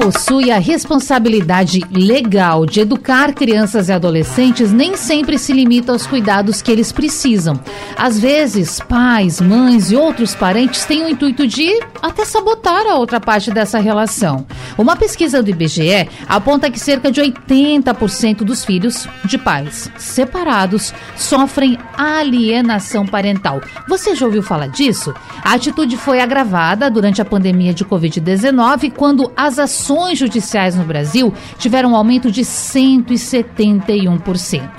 [0.00, 6.62] possui a responsabilidade legal de educar crianças e adolescentes nem sempre se limita aos cuidados
[6.62, 7.60] que eles precisam.
[7.98, 13.20] Às vezes, pais, mães e outros parentes têm o intuito de até sabotar a outra
[13.20, 14.46] parte dessa relação.
[14.78, 21.78] Uma pesquisa do IBGE aponta que cerca de 80% dos filhos de pais separados sofrem
[21.94, 23.60] alienação parental.
[23.86, 25.12] Você já ouviu falar disso?
[25.44, 30.84] A atitude foi agravada durante a pandemia de Covid-19, quando as ações ações judiciais no
[30.84, 34.70] Brasil tiveram um aumento de 171%.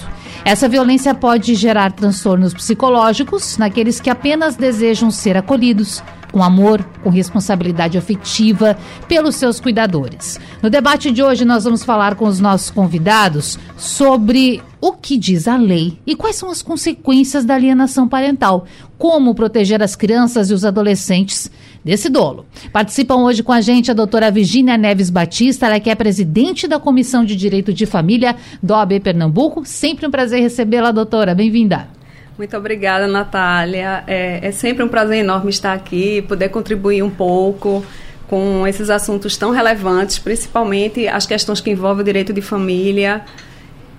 [0.45, 6.01] Essa violência pode gerar transtornos psicológicos naqueles que apenas desejam ser acolhidos,
[6.31, 8.77] com amor, com responsabilidade afetiva
[9.07, 10.39] pelos seus cuidadores.
[10.61, 15.47] No debate de hoje, nós vamos falar com os nossos convidados sobre o que diz
[15.47, 18.65] a lei e quais são as consequências da alienação parental,
[18.97, 21.51] como proteger as crianças e os adolescentes
[21.83, 22.45] desse dolo.
[22.71, 26.79] Participam hoje com a gente a doutora Virginia Neves Batista, ela que é presidente da
[26.79, 29.63] Comissão de Direito de Família do OAB Pernambuco.
[29.65, 31.35] Sempre um prazer recebê-la, doutora.
[31.35, 32.00] Bem-vinda.
[32.41, 34.03] Muito obrigada, Natália.
[34.07, 37.85] É, é sempre um prazer enorme estar aqui, poder contribuir um pouco
[38.27, 43.23] com esses assuntos tão relevantes, principalmente as questões que envolvem o direito de família.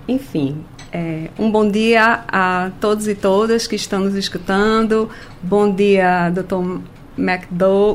[0.09, 5.09] Enfim, é, um bom dia a todos e todas que estão nos escutando.
[5.41, 6.81] Bom dia, doutor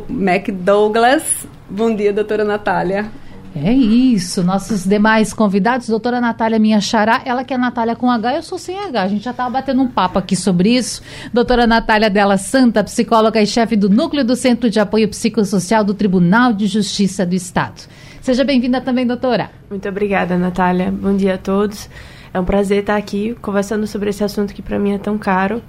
[0.08, 1.46] McDouglas.
[1.68, 3.10] Bom dia, doutora Natália.
[3.54, 4.42] É isso.
[4.42, 8.58] Nossos demais convidados, doutora Natália Minha Xará, ela que é Natália com H, eu sou
[8.58, 9.02] sem H.
[9.02, 11.02] A gente já estava batendo um papo aqui sobre isso.
[11.32, 15.94] Doutora Natália Della Santa, psicóloga e chefe do Núcleo do Centro de Apoio Psicossocial do
[15.94, 17.82] Tribunal de Justiça do Estado.
[18.20, 19.50] Seja bem-vinda também, doutora.
[19.70, 20.90] Muito obrigada, Natália.
[20.90, 21.88] Bom dia a todos.
[22.32, 25.62] É um prazer estar aqui conversando sobre esse assunto que para mim é tão caro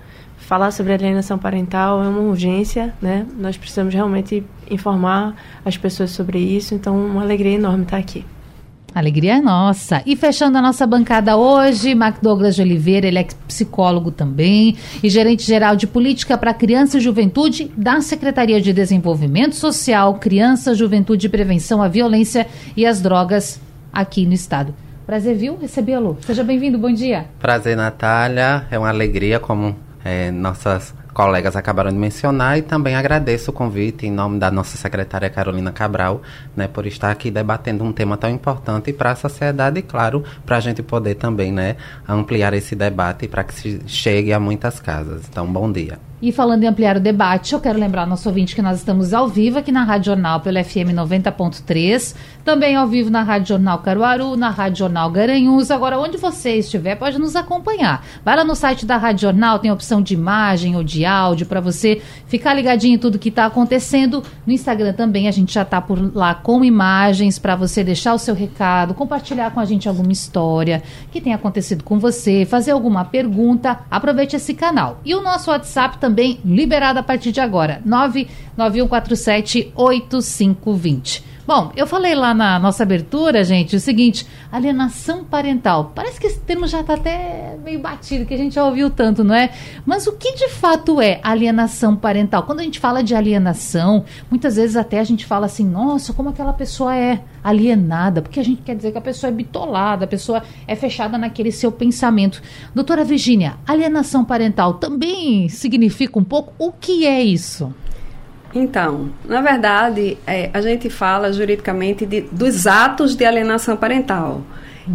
[0.49, 3.23] falar sobre alienação parental é uma urgência, né?
[3.37, 8.25] Nós precisamos realmente informar as pessoas sobre isso, então uma alegria enorme estar aqui.
[8.95, 10.01] Alegria é nossa.
[10.07, 15.07] E fechando a nossa bancada hoje, Mac Douglas de Oliveira, ele é psicólogo também e
[15.07, 21.27] gerente geral de política para criança e juventude da Secretaria de Desenvolvimento Social, Criança, Juventude
[21.27, 23.61] e Prevenção à Violência e às Drogas
[23.93, 24.73] aqui no estado.
[25.05, 25.59] Prazer, viu?
[25.61, 26.17] Recebê-lo.
[26.21, 27.25] Seja bem-vindo, bom dia.
[27.37, 28.65] Prazer, Natália.
[28.71, 34.05] É uma alegria, como é, nossas colegas acabaram de mencionar e também agradeço o convite
[34.05, 36.21] em nome da nossa secretária Carolina Cabral,
[36.55, 40.57] né, por estar aqui debatendo um tema tão importante para a sociedade e, claro, para
[40.57, 41.75] a gente poder também, né,
[42.07, 45.23] ampliar esse debate para que chegue a muitas casas.
[45.29, 46.08] Então, bom dia.
[46.21, 49.29] E falando em ampliar o debate, eu quero lembrar nosso ouvinte que nós estamos ao
[49.29, 52.13] vivo aqui na Rádio Jornal pelo FM 90.3,
[52.43, 55.71] também ao vivo na Rádio Jornal Caruaru, na Rádio Jornal Garanhuns.
[55.71, 58.05] Agora, onde você estiver, pode nos acompanhar.
[58.25, 61.45] Vai lá no site da Rádio Jornal, tem a opção de imagem ou de áudio
[61.45, 64.21] para você ficar ligadinho em tudo que está acontecendo.
[64.45, 68.19] No Instagram também a gente já está por lá com imagens para você deixar o
[68.19, 73.05] seu recado, compartilhar com a gente alguma história que tenha acontecido com você, fazer alguma
[73.05, 73.79] pergunta.
[73.89, 74.99] Aproveite esse canal.
[75.05, 77.81] E o nosso WhatsApp também também liberada a partir de agora.
[77.85, 81.23] 99147 8520.
[81.49, 85.91] Bom, eu falei lá na nossa abertura, gente, o seguinte: alienação parental.
[85.95, 89.23] Parece que esse termo já está até meio batido, que a gente já ouviu tanto,
[89.23, 89.49] não é?
[89.83, 92.43] Mas o que de fato é alienação parental?
[92.43, 96.29] Quando a gente fala de alienação, muitas vezes até a gente fala assim: nossa, como
[96.29, 100.07] aquela pessoa é alienada, porque a gente quer dizer que a pessoa é bitolada, a
[100.07, 102.43] pessoa é fechada naquele seu pensamento.
[102.75, 107.73] Doutora Virginia, alienação parental também significa um pouco o que é isso?
[108.53, 114.41] Então, na verdade, é, a gente fala juridicamente de, dos atos de alienação parental.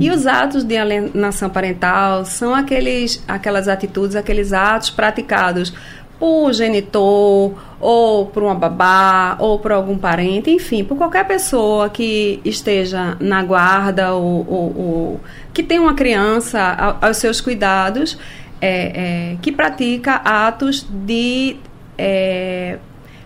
[0.00, 5.72] E os atos de alienação parental são aqueles, aquelas atitudes, aqueles atos praticados
[6.18, 12.40] por genitor, ou por uma babá, ou por algum parente, enfim, por qualquer pessoa que
[12.44, 15.20] esteja na guarda ou, ou, ou
[15.52, 18.16] que tem uma criança aos seus cuidados,
[18.60, 21.56] é, é, que pratica atos de
[21.98, 22.78] é,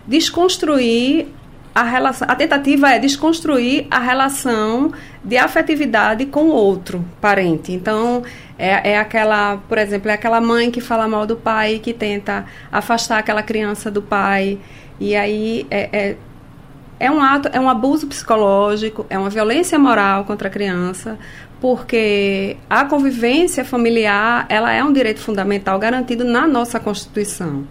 [0.09, 1.27] desconstruir
[1.73, 2.27] a relação.
[2.29, 4.91] A tentativa é desconstruir a relação
[5.23, 7.71] de afetividade com o outro parente.
[7.71, 8.23] Então,
[8.57, 12.45] é, é aquela, por exemplo, é aquela mãe que fala mal do pai, que tenta
[12.71, 14.57] afastar aquela criança do pai.
[14.99, 16.17] E aí é, é,
[16.99, 21.19] é um ato, é um abuso psicológico, é uma violência moral contra a criança,
[21.61, 27.65] porque a convivência familiar ela é um direito fundamental garantido na nossa Constituição.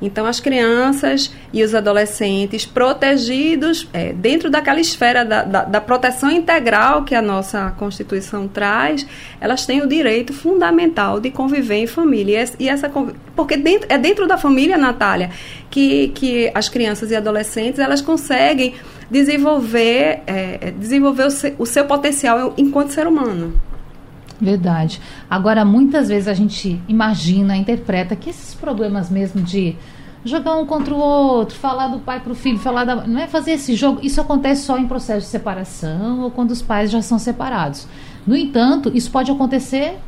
[0.00, 6.30] Então, as crianças e os adolescentes protegidos é, dentro daquela esfera da, da, da, proteção
[6.30, 9.06] integral que a nossa Constituição traz,
[9.40, 12.44] elas têm o direito fundamental de conviver em família.
[12.58, 12.90] E essa,
[13.34, 15.30] porque dentro, é dentro da família, Natália,
[15.70, 18.74] que, que as crianças e adolescentes elas conseguem
[19.10, 23.67] desenvolver, é, desenvolver o seu, o seu potencial enquanto ser humano.
[24.40, 25.00] Verdade.
[25.28, 29.76] Agora, muitas vezes a gente imagina, interpreta que esses problemas mesmo de
[30.24, 33.06] jogar um contra o outro, falar do pai para o filho, falar da.
[33.06, 34.00] Não é fazer esse jogo.
[34.02, 37.88] Isso acontece só em processo de separação ou quando os pais já são separados.
[38.26, 39.98] No entanto, isso pode acontecer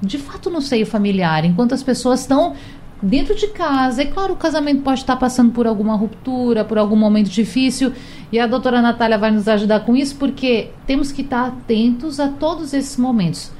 [0.00, 2.54] de fato no seio familiar, enquanto as pessoas estão
[3.02, 4.02] dentro de casa.
[4.02, 7.92] É claro, o casamento pode estar passando por alguma ruptura, por algum momento difícil,
[8.30, 12.28] e a doutora Natália vai nos ajudar com isso, porque temos que estar atentos a
[12.28, 13.50] todos esses momentos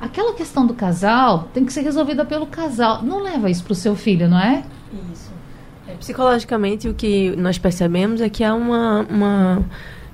[0.00, 3.02] aquela questão do casal tem que ser resolvida pelo casal.
[3.02, 4.64] Não leva isso para o seu filho, não é?
[5.12, 5.30] Isso.
[5.88, 9.64] É, psicologicamente, o que nós percebemos é que há uma, uma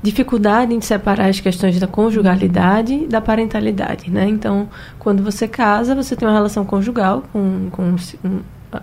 [0.02, 4.28] dificuldade em separar as questões da conjugalidade da parentalidade, né?
[4.28, 4.68] Então,
[4.98, 7.96] quando você casa, você tem uma relação conjugal com, com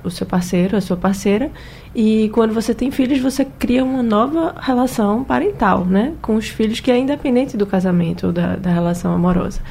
[0.03, 1.51] o seu parceiro, a sua parceira,
[1.93, 6.13] e quando você tem filhos, você cria uma nova relação parental, né?
[6.21, 9.61] Com os filhos que é independente do casamento ou da, da relação amorosa.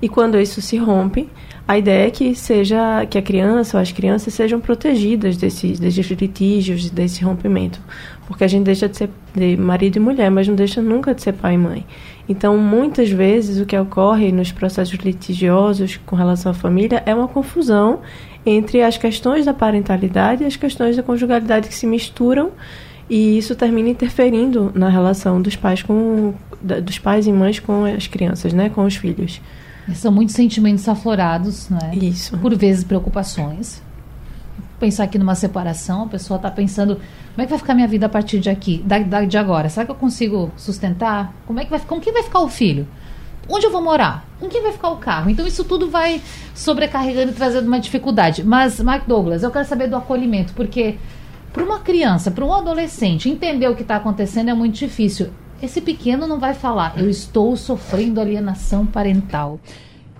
[0.00, 1.28] E quando isso se rompe,
[1.66, 6.06] a ideia é que seja que a criança ou as crianças sejam protegidas desses, desses
[6.06, 7.80] litígios, desse rompimento.
[8.26, 11.22] Porque a gente deixa de ser de marido e mulher, mas não deixa nunca de
[11.22, 11.86] ser pai e mãe.
[12.28, 17.28] Então, muitas vezes, o que ocorre nos processos litigiosos com relação à família é uma
[17.28, 18.00] confusão
[18.46, 22.52] entre as questões da parentalidade e as questões da conjugalidade que se misturam
[23.10, 28.06] e isso termina interferindo na relação dos pais com dos pais e mães com as
[28.06, 29.40] crianças, né, com os filhos.
[29.94, 31.94] São muitos sentimentos aflorados, não é?
[31.94, 32.36] Isso.
[32.38, 33.82] Por vezes preocupações.
[34.78, 38.06] Pensar aqui numa separação, a pessoa está pensando, como é que vai ficar minha vida
[38.06, 39.68] a partir de aqui, da, da, de agora?
[39.68, 41.34] Será que eu consigo sustentar?
[41.46, 42.86] Como é que vai com quem vai ficar o filho?
[43.48, 44.24] Onde eu vou morar?
[44.38, 45.30] Com quem vai ficar o carro?
[45.30, 46.20] Então isso tudo vai
[46.54, 48.44] sobrecarregando e trazendo uma dificuldade.
[48.44, 50.96] Mas, Mark Douglas, eu quero saber do acolhimento, porque
[51.52, 55.30] para uma criança, para um adolescente, entender o que está acontecendo é muito difícil.
[55.60, 59.58] Esse pequeno não vai falar, eu estou sofrendo alienação parental.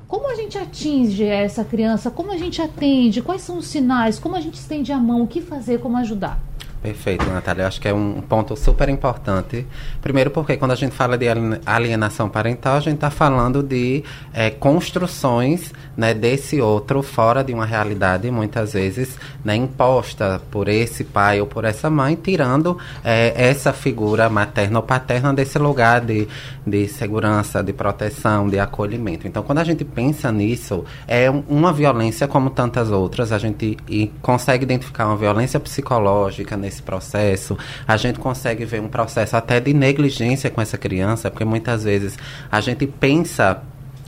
[0.08, 2.11] Como a gente atinge essa criança?
[2.11, 3.23] Como a gente atende?
[3.23, 4.19] Quais são os sinais?
[4.19, 5.23] Como a gente estende a mão?
[5.23, 5.79] O que fazer?
[5.79, 6.40] Como ajudar?
[6.81, 7.63] Perfeito, Natália.
[7.63, 9.67] Eu acho que é um ponto super importante.
[10.01, 11.27] Primeiro, porque quando a gente fala de
[11.67, 17.67] alienação parental, a gente está falando de é, construções né, desse outro fora de uma
[17.67, 23.73] realidade, muitas vezes né, imposta por esse pai ou por essa mãe, tirando é, essa
[23.73, 26.29] figura materna ou paterna desse lugar de,
[26.65, 29.27] de segurança, de proteção, de acolhimento.
[29.27, 33.33] Então, quando a gente pensa nisso, é uma violência como tantas outras.
[33.33, 33.77] A gente
[34.23, 37.56] consegue identificar uma violência psicológica nesse processo.
[37.87, 42.17] A gente consegue ver um processo até de negligência com essa criança, porque muitas vezes
[42.53, 43.62] a gente pensa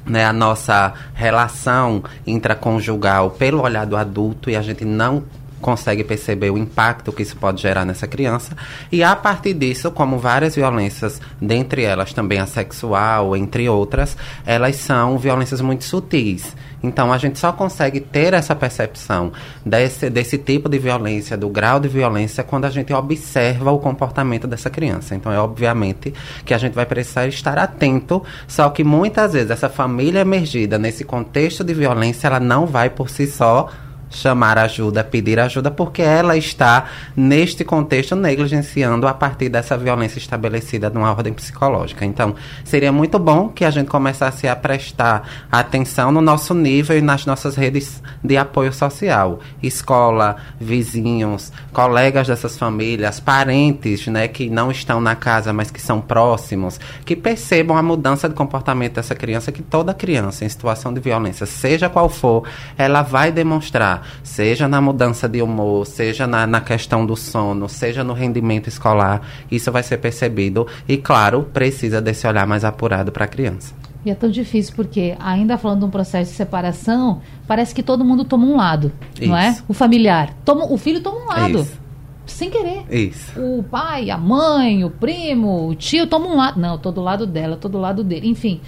[0.04, 5.24] né, a nossa relação intraconjugal pelo olhar do adulto e a gente não
[5.60, 8.56] consegue perceber o impacto que isso pode gerar nessa criança.
[8.90, 14.76] E a partir disso, como várias violências, dentre elas também a sexual, entre outras, elas
[14.76, 16.54] são violências muito sutis.
[16.82, 19.32] Então a gente só consegue ter essa percepção
[19.64, 24.46] desse, desse tipo de violência, do grau de violência, quando a gente observa o comportamento
[24.46, 25.14] dessa criança.
[25.14, 29.68] Então é obviamente que a gente vai precisar estar atento, só que muitas vezes essa
[29.68, 33.68] família emergida nesse contexto de violência, ela não vai por si só
[34.11, 36.87] chamar ajuda, pedir ajuda, porque ela está,
[37.17, 42.05] neste contexto, negligenciando a partir dessa violência estabelecida numa ordem psicológica.
[42.05, 47.00] Então, seria muito bom que a gente começasse a prestar atenção no nosso nível e
[47.00, 49.38] nas nossas redes de apoio social.
[49.62, 56.00] Escola, vizinhos, colegas dessas famílias, parentes, né, que não estão na casa, mas que são
[56.00, 61.00] próximos, que percebam a mudança de comportamento dessa criança, que toda criança em situação de
[61.00, 62.43] violência, seja qual for,
[62.76, 68.04] ela vai demonstrar seja na mudança de humor, seja na, na questão do sono, seja
[68.04, 73.25] no rendimento escolar, isso vai ser percebido e, claro, precisa desse olhar mais apurado para
[73.25, 73.75] a criança.
[74.04, 78.04] E é tão difícil porque, ainda falando de um processo de separação, parece que todo
[78.04, 79.28] mundo toma um lado, isso.
[79.28, 79.59] não é?
[79.69, 80.35] O familiar.
[80.45, 81.61] Toma, o filho toma um lado.
[81.61, 81.80] Isso.
[82.26, 82.85] Sem querer.
[82.88, 83.38] Isso.
[83.38, 86.59] O pai, a mãe, o primo, o tio toma um lado.
[86.59, 88.28] Não, todo lado dela, todo lado dele.
[88.28, 88.61] Enfim.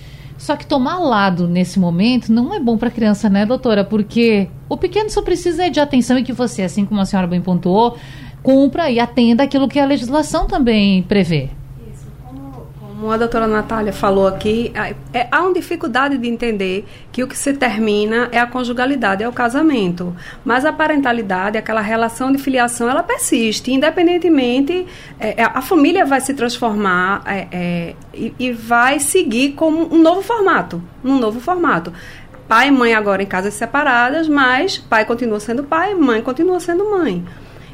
[0.42, 3.84] Só que tomar lado nesse momento não é bom para a criança, né, doutora?
[3.84, 7.40] Porque o pequeno só precisa de atenção e que você, assim como a senhora bem
[7.40, 7.96] pontuou,
[8.42, 11.50] cumpra e atenda aquilo que a legislação também prevê.
[13.02, 14.72] Como a doutora Natália falou aqui,
[15.12, 19.28] é, há uma dificuldade de entender que o que se termina é a conjugalidade, é
[19.28, 20.14] o casamento.
[20.44, 23.72] Mas a parentalidade, aquela relação de filiação, ela persiste.
[23.72, 24.86] Independentemente,
[25.18, 30.00] é, é a família vai se transformar é, é, e, e vai seguir como um
[30.00, 30.80] novo formato.
[31.04, 31.92] Um novo formato
[32.46, 36.84] pai e mãe agora em casas separadas, mas pai continua sendo pai, mãe continua sendo
[36.90, 37.24] mãe.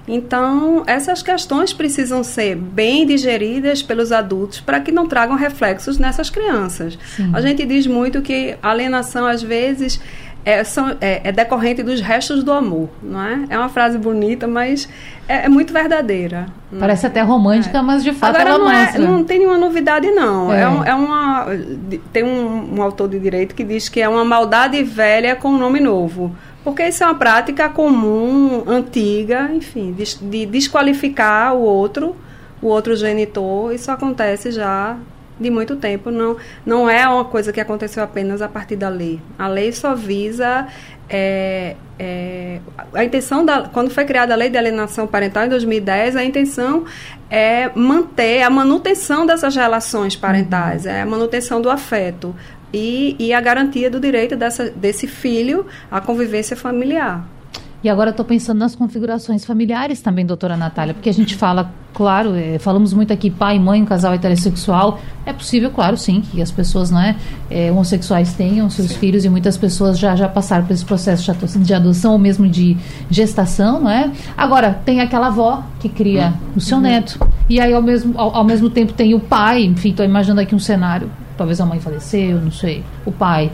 [0.09, 6.31] Então, essas questões precisam ser bem digeridas pelos adultos para que não tragam reflexos nessas
[6.31, 6.99] crianças.
[7.15, 7.31] Sim.
[7.35, 10.01] A gente diz muito que a alienação, às vezes,
[10.49, 13.45] é, são, é, é, decorrente dos restos do amor, não é?
[13.51, 14.89] É uma frase bonita, mas
[15.29, 16.47] é, é muito verdadeira.
[16.79, 17.83] Parece até romântica, é.
[17.83, 20.51] mas de fato Agora, ela não, é, não tem nenhuma novidade, não.
[20.51, 20.61] É.
[20.61, 21.47] é, é uma,
[22.15, 25.59] tem um, um autor de direito que diz que é uma maldade velha com um
[25.59, 26.35] nome novo.
[26.69, 32.15] Porque isso é uma prática comum, antiga, enfim, de, de desqualificar o outro,
[32.61, 33.73] o outro genitor.
[33.73, 34.99] Isso acontece já
[35.41, 36.11] de muito tempo.
[36.11, 39.19] Não, não é uma coisa que aconteceu apenas a partir da lei.
[39.39, 40.67] A lei só visa.
[41.09, 42.61] É, é,
[42.93, 43.63] a intenção da.
[43.63, 46.85] Quando foi criada a lei de alienação parental em 2010, a intenção
[47.31, 50.91] é manter a manutenção dessas relações parentais, uhum.
[50.91, 52.35] é a manutenção do afeto
[52.73, 57.27] e, e a garantia do direito dessa, desse filho à convivência familiar.
[57.83, 62.35] E agora estou pensando nas configurações familiares também, doutora Natália, porque a gente fala, claro,
[62.35, 64.99] é, falamos muito aqui pai e mãe, um casal heterossexual.
[65.25, 68.99] É possível, claro, sim, que as pessoas não é, homossexuais tenham seus sim.
[68.99, 72.77] filhos e muitas pessoas já, já passaram por esse processo de adoção ou mesmo de
[73.09, 74.11] gestação, não é?
[74.37, 76.55] Agora, tem aquela avó que cria hum.
[76.57, 77.21] o seu neto.
[77.49, 80.53] E aí, ao mesmo, ao, ao mesmo tempo, tem o pai, enfim, estou imaginando aqui
[80.53, 83.51] um cenário talvez a mãe faleceu, não sei, o pai.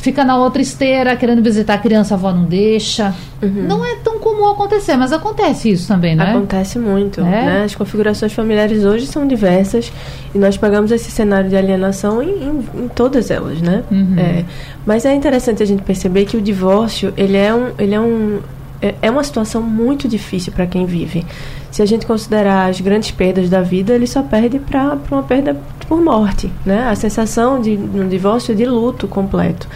[0.00, 3.14] Fica na outra esteira, querendo visitar a criança, a avó não deixa.
[3.42, 3.66] Uhum.
[3.68, 6.30] Não é tão comum acontecer, mas acontece isso também, né?
[6.30, 7.20] Acontece muito.
[7.20, 7.24] É?
[7.24, 7.64] Né?
[7.64, 9.92] As configurações familiares hoje são diversas
[10.34, 13.84] e nós pegamos esse cenário de alienação em, em, em todas elas, né?
[13.90, 14.18] Uhum.
[14.18, 14.44] É,
[14.86, 18.40] mas é interessante a gente perceber que o divórcio, ele é um, ele é um,
[18.82, 21.24] é, é uma situação muito difícil para quem vive.
[21.70, 25.56] Se a gente considerar as grandes perdas da vida, ele só perde para uma perda
[25.88, 26.88] por morte, né?
[26.88, 29.68] A sensação de um divórcio é de luto completo.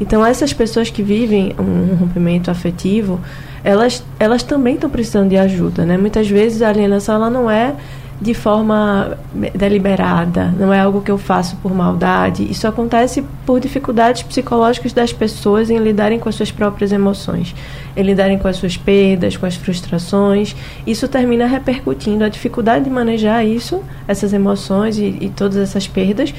[0.00, 3.20] Então essas pessoas que vivem um rompimento afetivo,
[3.64, 5.96] elas, elas também estão precisando de ajuda, né?
[5.96, 7.74] Muitas vezes a alienação ela não é
[8.22, 9.18] de forma
[9.54, 12.48] deliberada, não é algo que eu faço por maldade.
[12.48, 17.52] Isso acontece por dificuldades psicológicas das pessoas em lidarem com as suas próprias emoções,
[17.96, 20.54] em lidarem com as suas perdas, com as frustrações.
[20.86, 26.32] Isso termina repercutindo a dificuldade de manejar isso, essas emoções e, e todas essas perdas,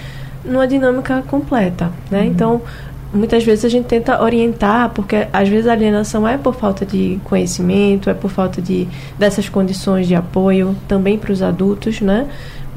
[0.45, 2.21] numa dinâmica completa, né?
[2.21, 2.25] Uhum.
[2.27, 2.61] Então,
[3.13, 7.20] muitas vezes a gente tenta orientar, porque às vezes a alienação é por falta de
[7.24, 12.27] conhecimento, é por falta de dessas condições de apoio, também para os adultos, né?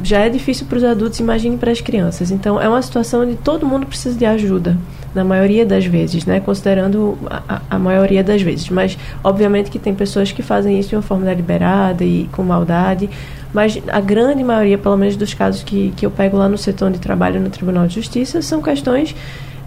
[0.03, 2.31] Já é difícil para os adultos, imagine para as crianças.
[2.31, 4.77] Então, é uma situação onde todo mundo precisa de ajuda,
[5.15, 6.39] na maioria das vezes, né?
[6.39, 8.69] Considerando a, a maioria das vezes.
[8.69, 13.09] Mas, obviamente, que tem pessoas que fazem isso de uma forma deliberada e com maldade,
[13.55, 16.91] mas a grande maioria, pelo menos dos casos que, que eu pego lá no setor
[16.91, 19.15] de trabalho no Tribunal de Justiça, são questões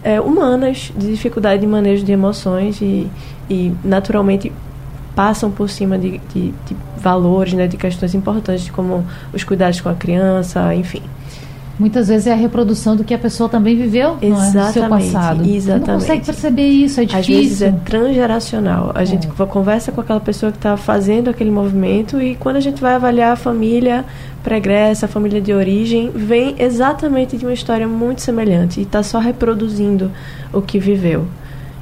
[0.03, 3.07] é, humanas, de dificuldade de manejo de emoções e,
[3.49, 4.51] e naturalmente
[5.15, 9.89] passam por cima de, de, de valores, né, de questões importantes como os cuidados com
[9.89, 11.01] a criança, enfim.
[11.79, 15.49] Muitas vezes é a reprodução do que a pessoa também viveu exatamente, no seu passado.
[15.49, 15.87] Exatamente.
[15.87, 17.19] Não consegue perceber isso, é difícil.
[17.19, 18.91] Às vezes é transgeracional.
[18.93, 19.45] A gente é.
[19.45, 23.31] conversa com aquela pessoa que está fazendo aquele movimento e quando a gente vai avaliar
[23.31, 24.03] a família
[24.43, 29.17] pregressa, a família de origem, vem exatamente de uma história muito semelhante e está só
[29.17, 30.11] reproduzindo
[30.51, 31.27] o que viveu.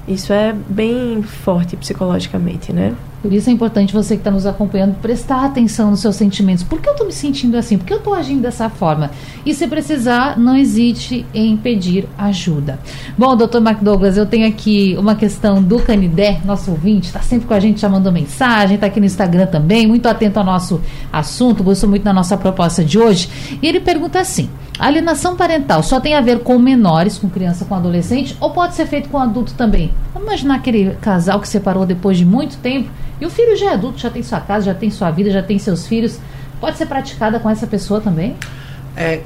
[0.08, 2.94] Isso é bem forte psicologicamente, né?
[3.22, 6.64] Por isso é importante você que está nos acompanhando prestar atenção nos seus sentimentos.
[6.64, 7.78] Por que eu estou me sentindo assim?
[7.78, 9.12] Por que eu estou agindo dessa forma?
[9.46, 12.80] E se precisar, não hesite em pedir ajuda.
[13.18, 17.48] Bom, doutor Mark Douglas, eu tenho aqui uma questão do Canidé, nosso ouvinte, está sempre
[17.48, 20.80] com a gente, já mandou mensagem, está aqui no Instagram também, muito atento ao nosso
[21.12, 23.30] assunto, gostou muito da nossa proposta de hoje.
[23.62, 24.50] E ele pergunta assim:
[24.86, 28.86] alienação parental só tem a ver com menores, com criança, com adolescente, ou pode ser
[28.86, 29.94] feito com adulto também?
[30.14, 33.74] Vamos imaginar aquele casal que separou depois de muito tempo e o filho já é
[33.74, 36.20] adulto, já tem sua casa, já tem sua vida, já tem seus filhos.
[36.60, 38.36] Pode ser praticada com essa pessoa também?
[38.98, 39.22] É,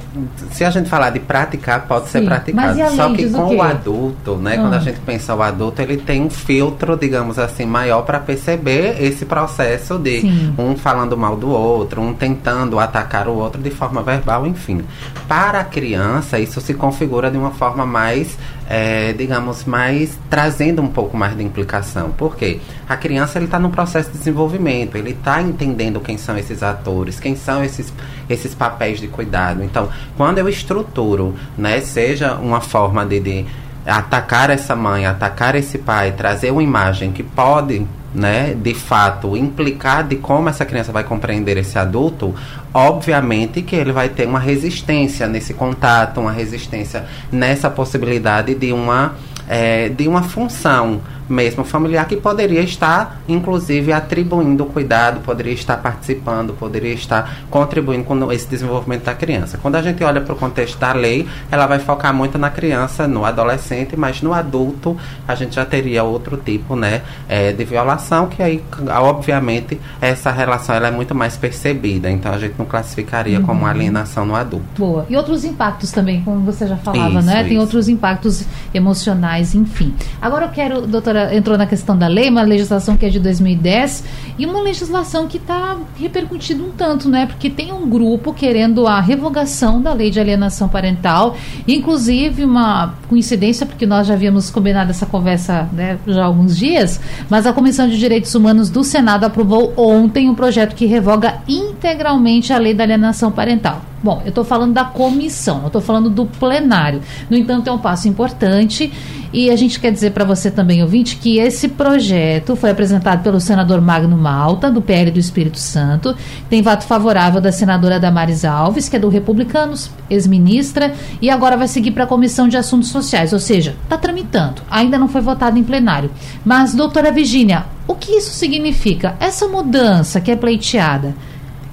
[0.50, 2.78] se a gente falar de praticar, pode Sim, ser praticado.
[2.94, 4.56] Só que com o, o, adulto, né?
[4.56, 4.80] Quando a ah.
[4.80, 9.98] gente pensa o adulto, ele tem um filtro, digamos assim, maior para perceber esse processo
[9.98, 10.54] de Sim.
[10.58, 14.82] um falando mal do outro, um tentando atacar o outro de forma verbal, enfim.
[15.26, 18.36] Para a criança, isso se configura de uma forma mais
[18.72, 22.10] é, digamos, mais trazendo um pouco mais de implicação.
[22.12, 22.58] Por quê?
[22.88, 27.20] A criança ele está no processo de desenvolvimento, ele está entendendo quem são esses atores,
[27.20, 27.92] quem são esses,
[28.30, 29.62] esses papéis de cuidado.
[29.62, 33.46] Então, quando eu estruturo, né, seja uma forma de, de
[33.84, 40.06] atacar essa mãe, atacar esse pai, trazer uma imagem que pode né, de fato implicar
[40.06, 42.34] de como essa criança vai compreender esse adulto,
[42.72, 49.14] obviamente que ele vai ter uma resistência nesse contato, uma resistência nessa possibilidade de uma
[49.48, 56.52] é, de uma função mesmo familiar que poderia estar, inclusive, atribuindo cuidado, poderia estar participando,
[56.52, 59.58] poderia estar contribuindo com esse desenvolvimento da criança.
[59.60, 63.06] Quando a gente olha para o contexto da lei, ela vai focar muito na criança,
[63.06, 68.26] no adolescente, mas no adulto a gente já teria outro tipo, né, é, de violação,
[68.26, 68.62] que aí,
[69.00, 72.10] obviamente, essa relação ela é muito mais percebida.
[72.10, 73.46] Então a gente não classificaria uhum.
[73.46, 74.66] como alienação no adulto.
[74.78, 75.06] Boa.
[75.08, 77.40] E outros impactos também, como você já falava, isso, né?
[77.40, 77.48] Isso.
[77.48, 79.94] Tem outros impactos emocionais, enfim.
[80.20, 84.04] Agora eu quero, doutora entrou na questão da lei, uma legislação que é de 2010
[84.38, 87.26] e uma legislação que está repercutindo um tanto, né?
[87.26, 93.66] Porque tem um grupo querendo a revogação da lei de alienação parental, inclusive uma coincidência,
[93.66, 97.88] porque nós já havíamos combinado essa conversa né, já há alguns dias, mas a Comissão
[97.88, 102.84] de Direitos Humanos do Senado aprovou ontem um projeto que revoga integralmente a lei da
[102.84, 103.91] alienação parental.
[104.02, 107.00] Bom, eu estou falando da comissão, não estou falando do plenário.
[107.30, 108.92] No entanto, é um passo importante
[109.32, 113.40] e a gente quer dizer para você também, ouvinte, que esse projeto foi apresentado pelo
[113.40, 116.14] senador Magno Malta, do PL do Espírito Santo,
[116.50, 121.68] tem voto favorável da senadora Damares Alves, que é do Republicanos, ex-ministra, e agora vai
[121.68, 125.58] seguir para a Comissão de Assuntos Sociais, ou seja, está tramitando, ainda não foi votado
[125.58, 126.10] em plenário.
[126.44, 129.16] Mas, doutora Virginia, o que isso significa?
[129.18, 131.14] Essa mudança que é pleiteada,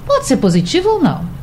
[0.06, 1.39] pode ser positiva ou não?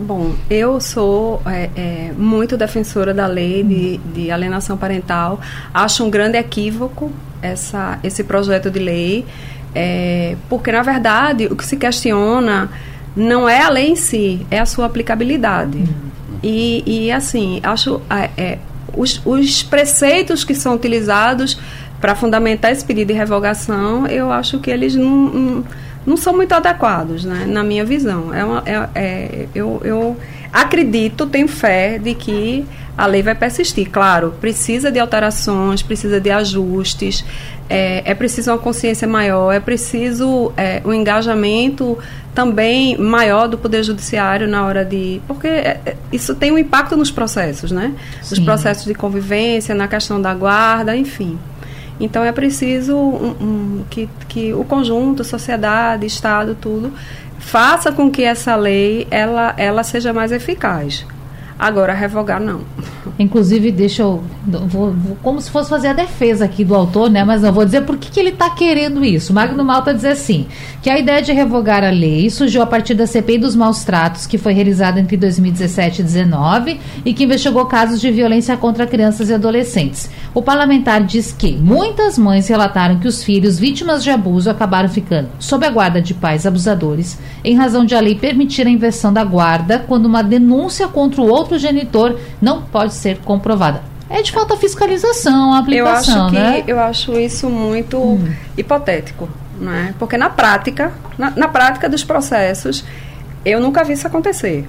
[0.00, 5.40] Bom, eu sou é, é, muito defensora da lei de, de, alienação parental.
[5.74, 7.10] Acho um grande equívoco
[7.42, 9.26] essa, esse projeto de lei,
[9.74, 12.70] é, porque, na verdade, o que se questiona
[13.16, 15.82] não é a lei em si, é a sua aplicabilidade.
[16.44, 18.58] E, e assim, acho é, é,
[18.96, 21.58] os, os preceitos que são utilizados
[22.00, 25.64] para fundamentar esse pedido de revogação, eu acho que eles não, não
[26.08, 28.32] não são muito adequados, né, na minha visão.
[28.34, 30.16] É, uma, é, é eu, eu
[30.52, 33.90] acredito, tenho fé de que a lei vai persistir.
[33.90, 37.24] Claro, precisa de alterações, precisa de ajustes,
[37.68, 41.98] é, é preciso uma consciência maior, é preciso é, um engajamento
[42.34, 45.20] também maior do Poder Judiciário na hora de.
[45.28, 47.94] Porque é, é isso tem um impacto nos processos, né?
[48.22, 48.36] Sim.
[48.36, 51.38] Nos processos de convivência, na questão da guarda, enfim.
[52.00, 56.92] Então é preciso um, um, que, que o conjunto, sociedade, Estado, tudo,
[57.38, 61.04] faça com que essa lei ela, ela seja mais eficaz.
[61.58, 62.60] Agora, revogar, não.
[63.18, 64.22] Inclusive, deixa eu.
[64.46, 67.24] Vou, vou, como se fosse fazer a defesa aqui do autor, né?
[67.24, 69.32] Mas não vou dizer por que, que ele está querendo isso.
[69.32, 70.46] Magno Malta diz assim:
[70.80, 74.26] que a ideia de revogar a lei surgiu a partir da CPI dos maus tratos,
[74.26, 79.28] que foi realizada entre 2017 e 2019 e que investigou casos de violência contra crianças
[79.28, 80.08] e adolescentes.
[80.32, 85.28] O parlamentar diz que muitas mães relataram que os filhos vítimas de abuso acabaram ficando
[85.38, 89.24] sob a guarda de pais abusadores, em razão de a lei permitir a inversão da
[89.24, 93.82] guarda quando uma denúncia contra o outro outro genitor não pode ser comprovada.
[94.10, 96.64] É de falta fiscalização, a aplicação, eu acho que, né?
[96.66, 98.32] Eu acho isso muito hum.
[98.56, 99.94] hipotético, né?
[99.98, 102.84] Porque na prática, na, na prática dos processos,
[103.44, 104.66] eu nunca vi isso acontecer.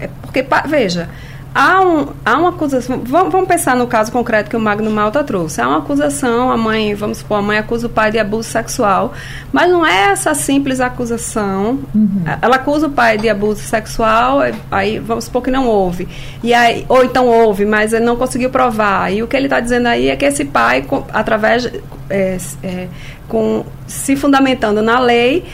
[0.00, 1.08] É porque, veja,
[1.54, 3.00] há, um, há uma acusação.
[3.04, 5.60] Vamos, vamos, pensar no caso concreto que o Magno Malta trouxe.
[5.60, 9.12] Há uma acusação, a mãe, vamos supor, a mãe acusa o pai de abuso sexual,
[9.52, 11.80] mas não é essa simples acusação.
[11.94, 12.22] Uhum.
[12.40, 16.08] Ela acusa o pai de abuso sexual, é, aí vamos supor que não houve.
[16.42, 19.12] E aí, ou então houve, mas ele não conseguiu provar.
[19.12, 21.70] E o que ele está dizendo aí é que esse pai, através.
[22.08, 22.88] É, é,
[23.28, 25.44] com, se fundamentando na lei,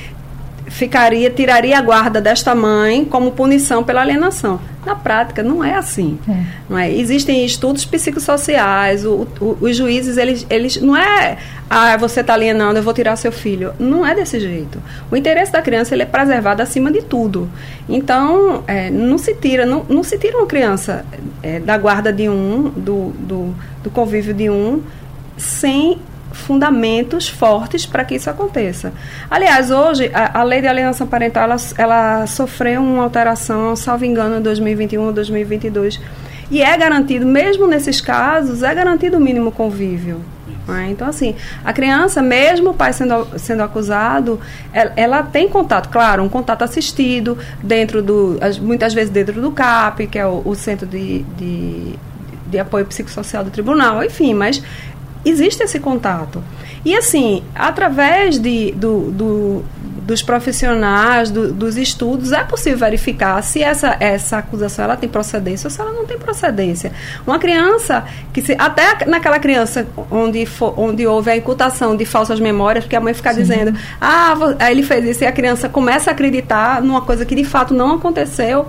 [0.66, 4.61] ficaria, tiraria a guarda desta mãe como punição pela alienação.
[4.85, 6.18] Na prática, não é assim.
[6.29, 6.42] É.
[6.68, 6.92] Não é?
[6.92, 12.79] Existem estudos psicossociais, o, o, os juízes, eles, eles não é, ah, você está alienando,
[12.79, 13.72] eu vou tirar seu filho.
[13.79, 14.81] Não é desse jeito.
[15.11, 17.48] O interesse da criança ele é preservado acima de tudo.
[17.88, 21.05] Então, é, não se tira, não, não se tira uma criança
[21.42, 24.83] é, da guarda de um, do, do, do convívio de um,
[25.37, 25.98] sem
[26.37, 28.92] fundamentos fortes para que isso aconteça.
[29.31, 34.37] Aliás, hoje, a, a, lei de alienação parental, ela, ela sofreu uma alteração, salvo engano,
[34.37, 36.01] em 2021 ou 2022.
[36.51, 40.20] E é garantido, mesmo nesses casos, é garantido o mínimo convívio.
[40.68, 40.88] Né?
[40.90, 44.38] Então, assim, a criança, mesmo o pai sendo, sendo acusado,
[44.72, 50.07] ela, ela, tem contato, claro, um contato assistido, dentro do, muitas vezes dentro do CAP,
[50.07, 51.94] que é o, o Centro de, de
[52.49, 54.62] de apoio psicossocial do tribunal, enfim, mas
[55.30, 56.42] existe esse contato.
[56.84, 59.64] E assim, através de, do, do
[60.06, 65.66] dos profissionais, do, dos estudos, é possível verificar se essa, essa acusação ela tem procedência
[65.66, 66.92] ou se ela não tem procedência.
[67.26, 72.38] Uma criança que se, até naquela criança onde, for, onde houve a imputação de falsas
[72.38, 73.40] memórias, porque a mãe fica Sim.
[73.40, 74.36] dizendo, ah,
[74.70, 77.96] ele fez isso e a criança começa a acreditar numa coisa que de fato não
[77.96, 78.66] aconteceu.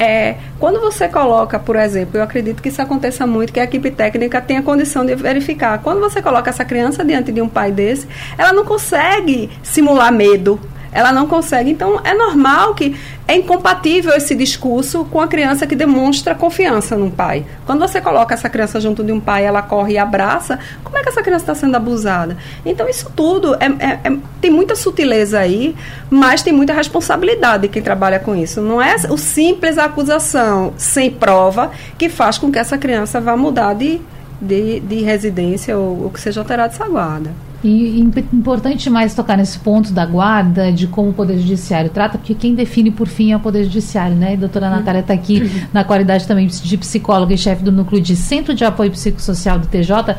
[0.00, 3.90] É, quando você coloca, por exemplo, eu acredito que isso aconteça muito, que a equipe
[3.90, 5.78] técnica tenha condição de verificar.
[5.82, 8.08] Quando você coloca essa criança diante de um pai desse,
[8.38, 10.58] ela não consegue simular medo
[10.92, 11.70] ela não consegue.
[11.70, 17.10] Então, é normal que é incompatível esse discurso com a criança que demonstra confiança no
[17.10, 17.44] pai.
[17.64, 21.02] Quando você coloca essa criança junto de um pai, ela corre e abraça, como é
[21.02, 22.36] que essa criança está sendo abusada?
[22.66, 25.76] Então, isso tudo é, é, é, tem muita sutileza aí,
[26.10, 28.60] mas tem muita responsabilidade de quem trabalha com isso.
[28.60, 33.74] Não é o simples acusação sem prova que faz com que essa criança vá mudar
[33.74, 34.00] de,
[34.40, 37.30] de, de residência ou, ou que seja alterada essa guarda.
[37.62, 42.34] E importante mais tocar nesse ponto da guarda, de como o Poder Judiciário trata, porque
[42.34, 44.32] quem define por fim é o Poder Judiciário, né?
[44.32, 44.70] A doutora.
[44.70, 48.64] Natália está aqui na qualidade também de psicóloga e chefe do núcleo de Centro de
[48.64, 50.16] Apoio Psicossocial do TJ.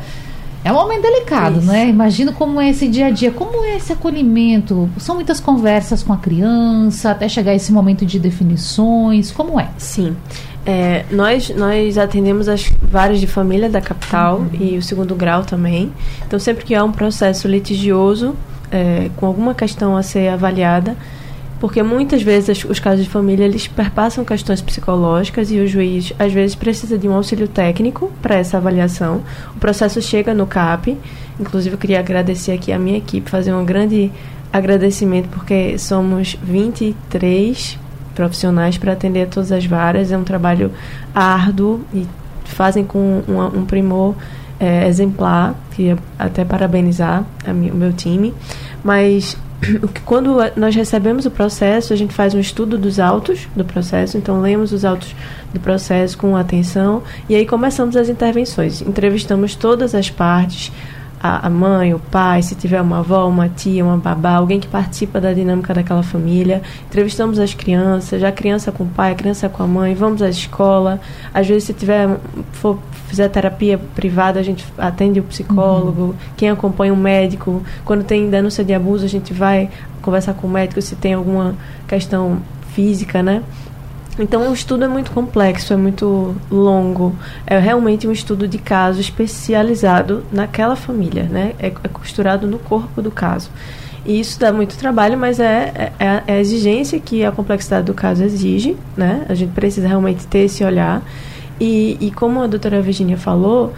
[0.64, 1.68] É um momento delicado, Isso.
[1.68, 1.90] né?
[1.90, 4.88] Imagino como é esse dia a dia, como é esse acolhimento.
[4.98, 9.32] São muitas conversas com a criança, até chegar esse momento de definições.
[9.32, 9.70] Como é?
[9.78, 10.16] Sim.
[10.65, 14.50] É, nós, nós atendemos as varas de família da capital uhum.
[14.60, 15.91] e o segundo grau também.
[16.26, 18.36] Então, sempre que há um processo litigioso
[18.71, 20.95] é, com alguma questão a ser avaliada,
[21.60, 26.34] porque muitas vezes os casos de família eles perpassam questões psicológicas e o juiz às
[26.34, 29.21] vezes precisa de um auxílio técnico para essa avaliação.
[29.56, 30.97] O processo chega no CAP,
[31.39, 34.12] inclusive eu queria agradecer aqui a minha equipe, fazer um grande
[34.52, 37.78] agradecimento porque somos 23
[38.15, 40.12] profissionais para atender todas as varas.
[40.12, 40.71] É um trabalho
[41.13, 42.08] árduo e
[42.45, 44.15] fazem com um, primor
[44.60, 48.34] é, exemplar, queria até parabenizar o meu time.
[48.84, 49.38] Mas
[50.06, 54.41] quando nós recebemos o processo, a gente faz um estudo dos autos do processo, então
[54.41, 55.15] lemos os autos
[55.54, 58.82] do processo com atenção e aí começamos as intervenções.
[58.82, 60.71] Entrevistamos todas as partes,
[61.22, 64.68] a, a mãe, o pai, se tiver uma avó, uma tia, uma babá, alguém que
[64.68, 66.64] participa da dinâmica daquela família.
[66.88, 71.00] Entrevistamos as crianças, já criança com o pai, criança com a mãe, vamos à escola.
[71.32, 72.18] Às vezes, se tiver
[72.54, 76.14] for fizer terapia privada, a gente atende o psicólogo, uhum.
[76.36, 77.62] quem acompanha o médico.
[77.86, 79.70] Quando tem denúncia de abuso, a gente vai
[80.02, 81.54] conversar com o médico se tem alguma
[81.88, 82.40] questão
[82.74, 83.44] física, né?
[84.19, 87.15] Então o estudo é muito complexo, é muito longo.
[87.45, 91.54] É realmente um estudo de caso especializado naquela família, né?
[91.60, 93.50] É, é costurado no corpo do caso.
[94.06, 97.93] E isso dá muito trabalho, mas é, é, é, a exigência que a complexidade do
[97.93, 99.26] caso exige, né?
[99.30, 101.02] A gente precisa realmente ter esse olhar.
[101.60, 103.74] E, e como a doutora Virginia falou,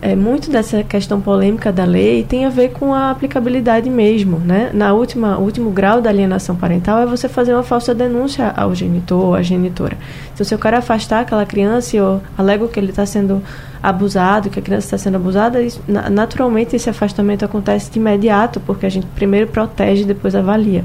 [0.00, 4.70] é, muito dessa questão polêmica da lei tem a ver com a aplicabilidade mesmo, né?
[4.72, 9.26] Na última, último grau da alienação parental é você fazer uma falsa denúncia ao genitor
[9.26, 9.96] ou à genitora.
[10.32, 13.42] Então, se eu quero afastar aquela criança e eu alego que ele está sendo
[13.82, 18.86] abusado, que a criança está sendo abusada, isso, naturalmente esse afastamento acontece de imediato, porque
[18.86, 20.82] a gente primeiro protege e depois avalia.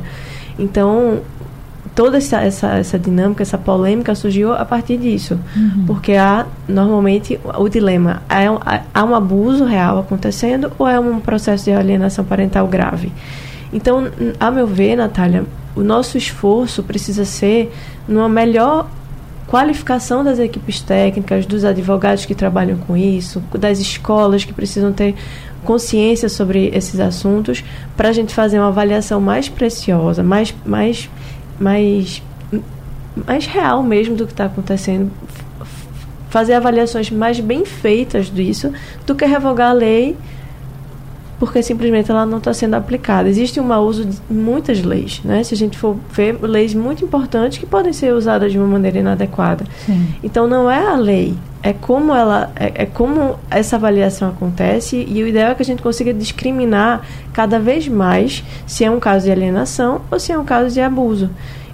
[0.57, 1.21] Então,
[1.99, 5.37] toda essa, essa, essa dinâmica, essa polêmica surgiu a partir disso.
[5.53, 5.83] Uhum.
[5.85, 11.65] Porque há, normalmente, o dilema: há, há um abuso real acontecendo ou é um processo
[11.65, 13.11] de alienação parental grave?
[13.73, 14.09] Então,
[14.39, 15.43] a meu ver, Natália,
[15.75, 17.69] o nosso esforço precisa ser
[18.07, 18.89] numa melhor
[19.45, 25.15] qualificação das equipes técnicas, dos advogados que trabalham com isso, das escolas que precisam ter
[25.65, 27.61] consciência sobre esses assuntos,
[27.97, 31.09] para a gente fazer uma avaliação mais preciosa, mais, mais
[31.59, 32.21] mais,
[33.27, 35.11] mais real mesmo do que está acontecendo,
[36.29, 38.71] fazer avaliações mais bem feitas disso
[39.05, 40.15] do que revogar a lei
[41.39, 43.29] porque simplesmente ela não está sendo aplicada.
[43.29, 45.41] Existe um mau uso de muitas leis, né?
[45.41, 48.99] Se a gente for ver leis muito importantes que podem ser usadas de uma maneira
[48.99, 49.63] inadequada.
[49.85, 50.13] Sim.
[50.21, 55.21] Então não é a lei, é como ela, é, é, como essa avaliação acontece e
[55.21, 59.25] o ideal é que a gente consiga discriminar cada vez mais se é um caso
[59.25, 61.29] de alienação ou se é um caso de abuso.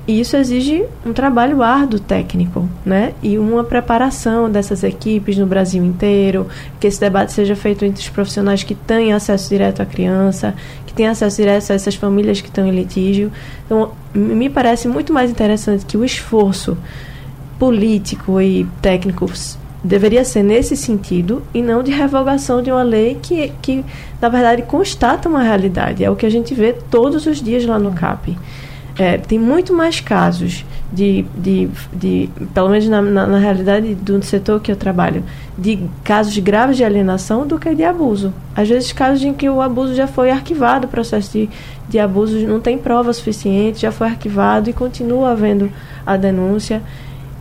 [0.08, 3.14] E isso exige um trabalho árduo técnico, né?
[3.24, 6.48] E uma preparação dessas equipes no Brasil inteiro,
[6.80, 10.54] que esse debate seja feito entre os profissionais que têm acesso direto à criança,
[10.86, 13.32] que têm acesso direto a essas famílias que estão em litígio.
[13.66, 16.78] Então, me parece muito mais interessante que o esforço
[17.58, 19.26] político e técnico
[19.86, 23.86] deveria ser nesse sentido e não de revogação de uma lei que, que
[24.22, 26.04] na verdade, constata uma realidade.
[26.04, 28.36] É o que a gente vê todos os dias lá no CAP.
[28.98, 34.24] É, tem muito mais casos de, de, de pelo menos na, na, na, realidade do
[34.24, 35.22] setor que eu trabalho,
[35.58, 38.34] de casos graves de alienação do que de abuso.
[38.56, 41.50] Às vezes, casos em que o abuso já foi arquivado, o processo de,
[41.90, 45.70] de abuso não tem prova suficiente, já foi arquivado e continua havendo
[46.06, 46.82] a denúncia.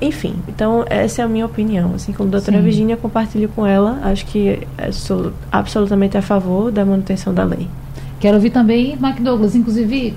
[0.00, 1.92] Enfim, então essa é a minha opinião.
[1.94, 2.64] Assim como a doutora Sim.
[2.64, 4.00] Virginia, compartilho com ela.
[4.02, 7.68] Acho que sou absolutamente a favor da manutenção da lei.
[8.20, 10.14] Quero ouvir também Mac Douglas, inclusive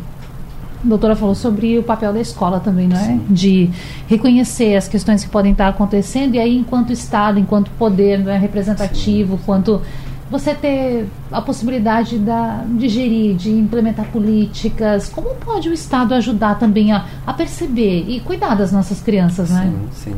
[0.83, 3.05] a doutora falou sobre o papel da escola também, não é?
[3.05, 3.21] Sim.
[3.29, 3.69] De
[4.07, 8.37] reconhecer as questões que podem estar acontecendo e aí, enquanto Estado, enquanto poder não é,
[8.37, 9.43] representativo, Sim.
[9.45, 9.81] quanto
[10.29, 16.59] você ter a possibilidade da, de gerir, de implementar políticas, como pode o Estado ajudar
[16.59, 19.71] também a, a perceber e cuidar das nossas crianças, né?
[19.93, 20.15] Sim, sim.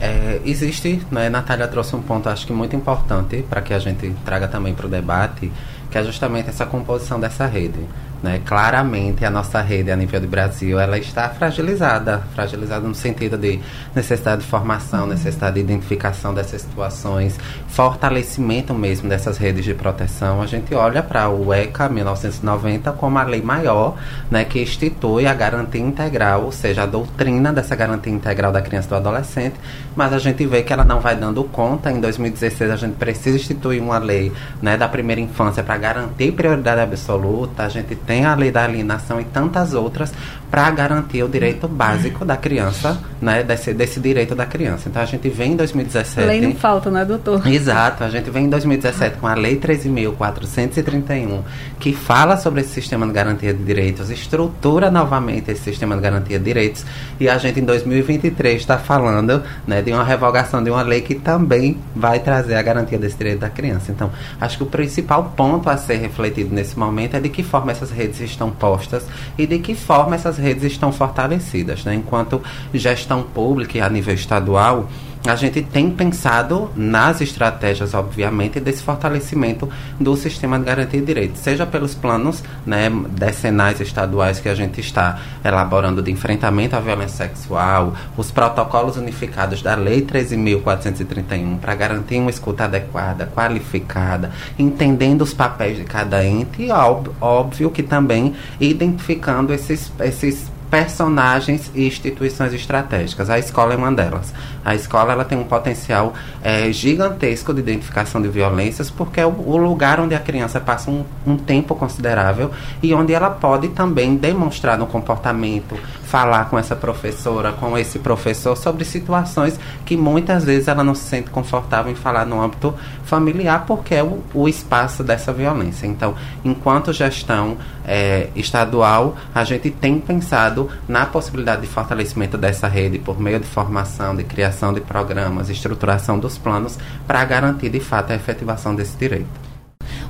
[0.00, 4.12] É, existe, né, Natália trouxe um ponto, acho que muito importante para que a gente
[4.24, 5.52] traga também para o debate,
[5.90, 7.78] que é justamente essa composição dessa rede.
[8.22, 8.40] Né?
[8.46, 13.58] Claramente a nossa rede a nível do Brasil ela está fragilizada, fragilizada no sentido de
[13.94, 20.40] necessidade de formação, necessidade de identificação dessas situações, fortalecimento mesmo dessas redes de proteção.
[20.40, 23.96] A gente olha para o ECA 1990 como a lei maior,
[24.30, 28.86] né, que institui a garantia integral, ou seja, a doutrina dessa garantia integral da criança
[28.86, 29.56] e do adolescente,
[29.96, 31.90] mas a gente vê que ela não vai dando conta.
[31.90, 36.80] Em 2016 a gente precisa instituir uma lei, né, da primeira infância para garantir prioridade
[36.80, 37.64] absoluta.
[37.64, 40.12] A gente tem tem a lei da alienação e tantas outras
[40.50, 44.86] para garantir o direito básico da criança, né, desse, desse direito da criança.
[44.86, 46.26] Então a gente vem em 2017.
[46.26, 47.46] Lei não falta, né, doutor?
[47.46, 51.40] Exato, a gente vem em 2017 com a Lei 13.431,
[51.80, 56.38] que fala sobre esse sistema de garantia de direitos, estrutura novamente esse sistema de garantia
[56.38, 56.84] de direitos,
[57.18, 61.14] e a gente em 2023 está falando né, de uma revogação de uma lei que
[61.14, 63.90] também vai trazer a garantia desse direito da criança.
[63.90, 67.72] Então, acho que o principal ponto a ser refletido nesse momento é de que forma
[67.72, 69.06] essas redes estão postas
[69.38, 71.84] e de que forma essas redes estão fortalecidas.
[71.84, 71.94] Né?
[71.94, 72.42] Enquanto
[72.74, 74.88] gestão pública a nível estadual,
[75.24, 81.40] a gente tem pensado nas estratégias, obviamente, desse fortalecimento do sistema de garantia de direitos,
[81.40, 87.28] seja pelos planos né, decenais estaduais que a gente está elaborando de enfrentamento à violência
[87.28, 95.32] sexual, os protocolos unificados da Lei 13.431 para garantir uma escuta adequada, qualificada, entendendo os
[95.32, 103.28] papéis de cada ente e, óbvio, que também identificando esses, esses personagens e instituições estratégicas.
[103.28, 104.32] A escola é uma delas.
[104.64, 109.28] A escola ela tem um potencial é, gigantesco de identificação de violências, porque é o,
[109.28, 112.50] o lugar onde a criança passa um, um, tempo considerável
[112.82, 115.78] e onde ela pode também demonstrar no comportamento,
[116.12, 121.04] falar com essa professora, com esse professor, sobre situações que muitas vezes ela não se
[121.04, 125.86] sente confortável em falar no âmbito familiar, porque é o, o espaço dessa violência.
[125.86, 132.98] Então, enquanto gestão é, estadual, a gente tem pensado na possibilidade de fortalecimento dessa rede
[132.98, 138.12] por meio de formação, de criação de programas, estruturação dos planos para garantir de fato
[138.12, 139.51] a efetivação desse direito.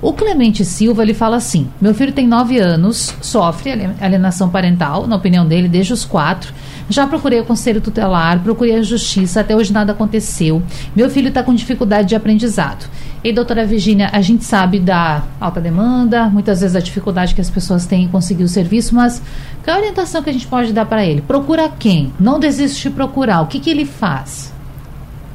[0.02, 5.14] O Clemente Silva ele fala assim: meu filho tem 9 anos, sofre alienação parental, na
[5.14, 6.52] opinião dele, desde os 4.
[6.90, 10.60] Já procurei o conselho tutelar, procurei a justiça, até hoje nada aconteceu.
[10.96, 12.90] Meu filho está com dificuldade de aprendizado.
[13.22, 17.48] E, doutora Virginia, a gente sabe da alta demanda, muitas vezes a dificuldade que as
[17.48, 19.22] pessoas têm em conseguir o serviço, mas
[19.62, 21.20] qual é a orientação que a gente pode dar para ele?
[21.20, 22.12] Procura quem?
[22.18, 23.42] Não desiste de procurar.
[23.42, 24.52] O que, que ele faz?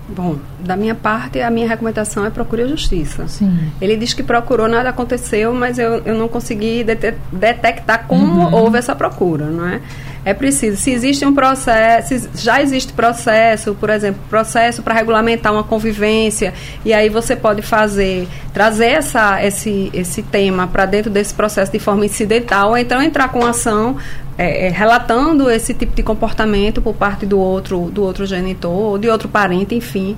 [0.09, 3.27] Bom, da minha parte, a minha recomendação é procure a justiça.
[3.27, 3.71] Sim.
[3.81, 6.85] Ele diz que procurou, nada aconteceu, mas eu, eu não consegui
[7.31, 8.53] detectar como uhum.
[8.53, 9.81] houve essa procura, não é?
[10.27, 15.53] É preciso, se existe um processo, se já existe processo, por exemplo, processo para regulamentar
[15.53, 21.33] uma convivência, e aí você pode fazer, trazer essa, esse, esse tema para dentro desse
[21.33, 23.95] processo de forma incidental, ou então entrar com ação
[24.37, 28.97] é, é, relatando esse tipo de comportamento por parte do outro, do outro genitor, ou
[28.97, 30.17] de outro parente, enfim.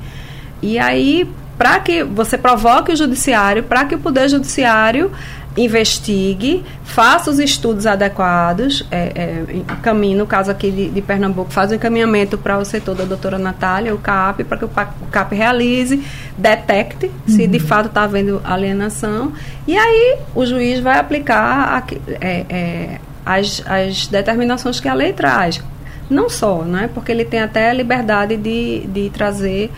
[0.60, 5.12] E aí, para que você provoque o judiciário, para que o Poder Judiciário
[5.58, 11.72] investigue, faça os estudos adequados, é, é, caminho, no caso aqui de, de Pernambuco, faz
[11.72, 14.70] o encaminhamento para o setor da doutora Natália, o CAP, para que o
[15.12, 16.04] CAP realize,
[16.38, 17.14] detecte uhum.
[17.28, 19.34] se de fato está havendo alienação,
[19.68, 21.84] e aí o juiz vai aplicar a,
[22.22, 25.62] é, é as, as determinações que a lei traz.
[26.10, 26.90] Não só, né?
[26.94, 29.72] porque ele tem até a liberdade de, de trazer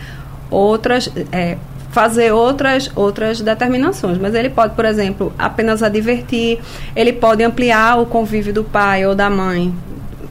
[0.50, 1.58] outras, é,
[1.92, 4.18] fazer outras, outras determinações.
[4.18, 6.58] Mas ele pode, por exemplo, apenas advertir,
[6.96, 9.72] ele pode ampliar o convívio do pai ou da mãe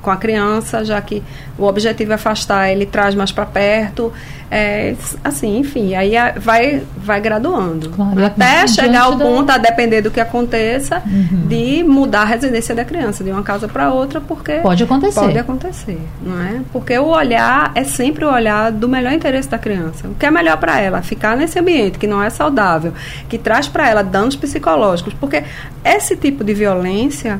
[0.01, 1.23] com a criança, já que
[1.57, 4.11] o objetivo é afastar, ele traz mais para perto.
[4.53, 7.89] É, assim, enfim, aí vai, vai graduando.
[7.89, 9.53] Claro, até chegar ao ponto, da...
[9.53, 11.47] a depender do que aconteça, uhum.
[11.47, 14.55] de mudar a residência da criança de uma casa para outra, porque.
[14.55, 15.19] Pode acontecer.
[15.21, 16.61] Pode acontecer, não é?
[16.73, 20.09] Porque o olhar é sempre o olhar do melhor interesse da criança.
[20.09, 21.01] O que é melhor para ela?
[21.01, 22.93] Ficar nesse ambiente que não é saudável,
[23.29, 25.13] que traz para ela danos psicológicos.
[25.13, 25.45] Porque
[25.85, 27.39] esse tipo de violência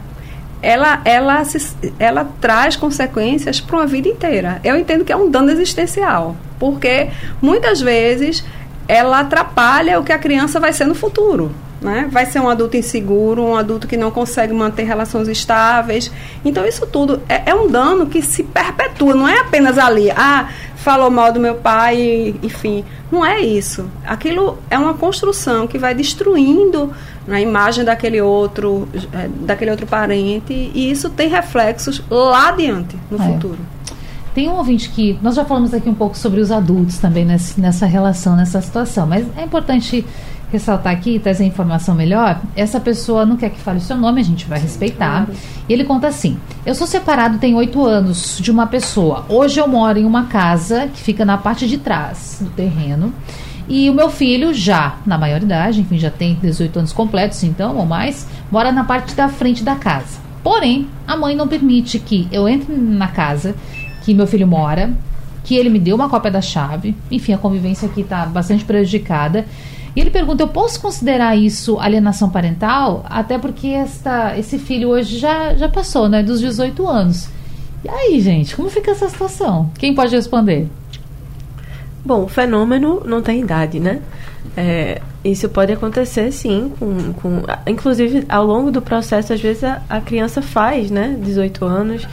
[0.62, 4.60] ela, ela, se, ela traz consequências para uma vida inteira.
[4.64, 7.10] Eu entendo que é um dano existencial, porque
[7.42, 8.44] muitas vezes
[8.88, 11.52] ela atrapalha o que a criança vai ser no futuro.
[11.82, 12.08] Né?
[12.12, 16.12] Vai ser um adulto inseguro, um adulto que não consegue manter relações estáveis.
[16.46, 20.48] Então, isso tudo é, é um dano que se perpetua, não é apenas ali, ah,
[20.82, 22.84] falou mal do meu pai, enfim.
[23.12, 23.90] Não é isso.
[24.06, 26.92] Aquilo é uma construção que vai destruindo
[27.30, 33.22] a imagem daquele outro, é, daquele outro parente, e isso tem reflexos lá adiante, no
[33.22, 33.26] é.
[33.26, 33.60] futuro.
[34.34, 35.20] Tem um ouvinte que.
[35.22, 39.06] Nós já falamos aqui um pouco sobre os adultos também nesse, nessa relação, nessa situação,
[39.06, 40.06] mas é importante
[40.52, 42.40] ressaltar aqui, trazer informação melhor.
[42.56, 45.28] Essa pessoa não quer que fale o seu nome, a gente vai respeitar.
[45.68, 49.26] E ele conta assim: Eu sou separado tem oito anos de uma pessoa.
[49.30, 53.14] Hoje eu moro em uma casa que fica na parte de trás do terreno.
[53.68, 57.86] E o meu filho, já na maioridade, enfim, já tem 18 anos completos, então, ou
[57.86, 60.20] mais, mora na parte da frente da casa.
[60.44, 63.56] Porém, a mãe não permite que eu entre na casa
[64.04, 64.92] que meu filho mora,
[65.44, 66.96] que ele me deu uma cópia da chave.
[67.10, 69.46] Enfim, a convivência aqui está bastante prejudicada.
[69.96, 73.06] E ele pergunta: eu posso considerar isso alienação parental?
[73.10, 76.24] Até porque esta, esse filho hoje já, já passou, né?
[76.24, 77.28] Dos 18 anos.
[77.84, 79.72] E aí, gente, como fica essa situação?
[79.78, 80.68] Quem pode responder?
[82.06, 84.02] Bom, o fenômeno não tem idade, né?
[84.58, 89.82] É, isso pode acontecer sim, com, com, inclusive ao longo do processo, às vezes a,
[89.88, 92.08] a, criança faz, né, 18 anos,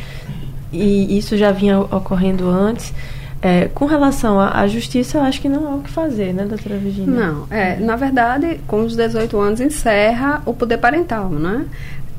[0.72, 2.92] e isso já vinha ocorrendo antes.
[3.40, 6.76] É, com relação à, justiça, eu acho que não há o que fazer, né, doutora
[6.76, 7.08] Virginia?
[7.08, 11.64] Não, é, na verdade, com os 18 anos encerra o poder parental, né?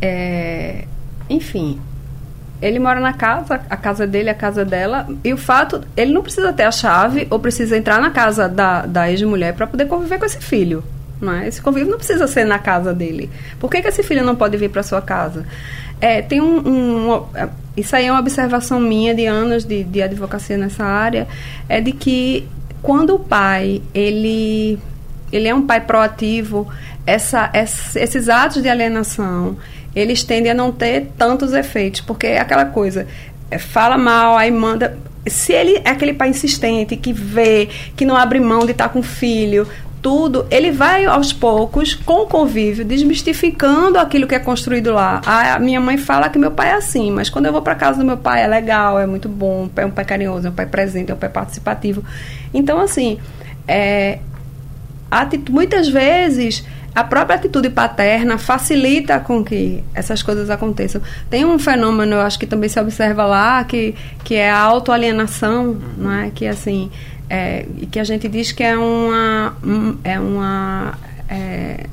[0.02, 0.86] É,
[1.30, 1.78] enfim,
[2.62, 6.22] ele mora na casa, a casa dele, a casa dela, e o fato, ele não
[6.22, 10.20] precisa ter a chave ou precisa entrar na casa da, da ex-mulher para poder conviver
[10.20, 10.84] com esse filho.
[11.22, 11.48] Não é?
[11.50, 13.30] Esse convívio não precisa ser na casa dele.
[13.60, 15.46] Por que, que esse filho não pode vir para sua casa?
[16.02, 17.26] É, tem um, um,
[17.76, 21.28] Isso aí é uma observação minha de anos de, de advocacia nessa área,
[21.68, 22.48] é de que
[22.82, 24.80] quando o pai, ele,
[25.32, 26.68] ele é um pai proativo,
[27.06, 29.58] essa, essa, esses atos de alienação,
[29.96, 33.08] eles tendem a não ter tantos efeitos, porque é aquela coisa,
[33.50, 34.98] é, fala mal, aí manda.
[35.28, 39.00] Se ele é aquele pai insistente que vê, que não abre mão de estar com
[39.00, 39.68] o filho,
[40.02, 45.22] tudo, ele vai aos poucos, com o convívio, desmistificando aquilo que é construído lá.
[45.26, 48.00] A minha mãe fala que meu pai é assim, mas quando eu vou para casa
[48.00, 50.66] do meu pai é legal, é muito bom, é um pai carinhoso, é um pai
[50.66, 52.04] presente, é um pai participativo.
[52.54, 53.20] Então, assim,
[53.68, 54.20] é,
[55.50, 61.02] muitas vezes a própria atitude paterna facilita com que essas coisas aconteçam.
[61.30, 65.68] Tem um fenômeno, eu acho que também se observa lá, que, que é a autoalienação,
[65.68, 65.80] uhum.
[65.98, 66.32] não é?
[66.32, 66.90] Que assim,
[67.30, 69.56] é, que a gente diz que é uma
[70.04, 70.98] é uma
[71.30, 71.86] é,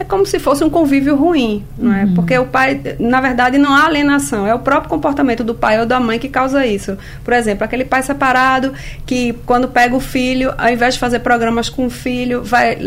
[0.00, 2.04] é como se fosse um convívio ruim, não é?
[2.04, 2.14] Uhum.
[2.14, 5.84] Porque o pai, na verdade, não há alienação, é o próprio comportamento do pai ou
[5.84, 6.96] da mãe que causa isso.
[7.22, 8.72] Por exemplo, aquele pai separado
[9.04, 12.78] que, quando pega o filho, ao invés de fazer programas com o filho, vai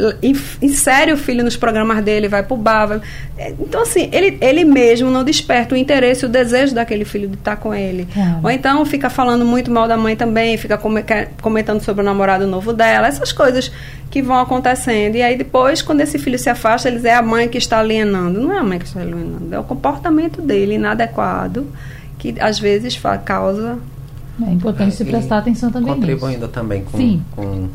[0.60, 2.88] insere o filho nos programas dele, vai pro bar.
[2.88, 3.02] Vai...
[3.60, 7.58] Então, assim, ele, ele mesmo não desperta o interesse, o desejo daquele filho de estar
[7.58, 8.08] com ele.
[8.41, 10.80] Ou então fica falando muito mal da mãe também, fica
[11.39, 13.71] comentando sobre o namorado novo dela, essas coisas
[14.13, 15.15] que vão acontecendo.
[15.15, 18.42] E aí depois, quando esse filho se afasta, eles é a mãe que está alienando.
[18.42, 21.68] Não é a mãe que está alienando, é o comportamento dele inadequado
[22.24, 23.78] que às vezes causa.
[24.42, 25.94] É importante se prestar atenção também.
[25.94, 26.52] Contribuindo nisso.
[26.52, 27.22] também com, Sim.
[27.36, 27.68] com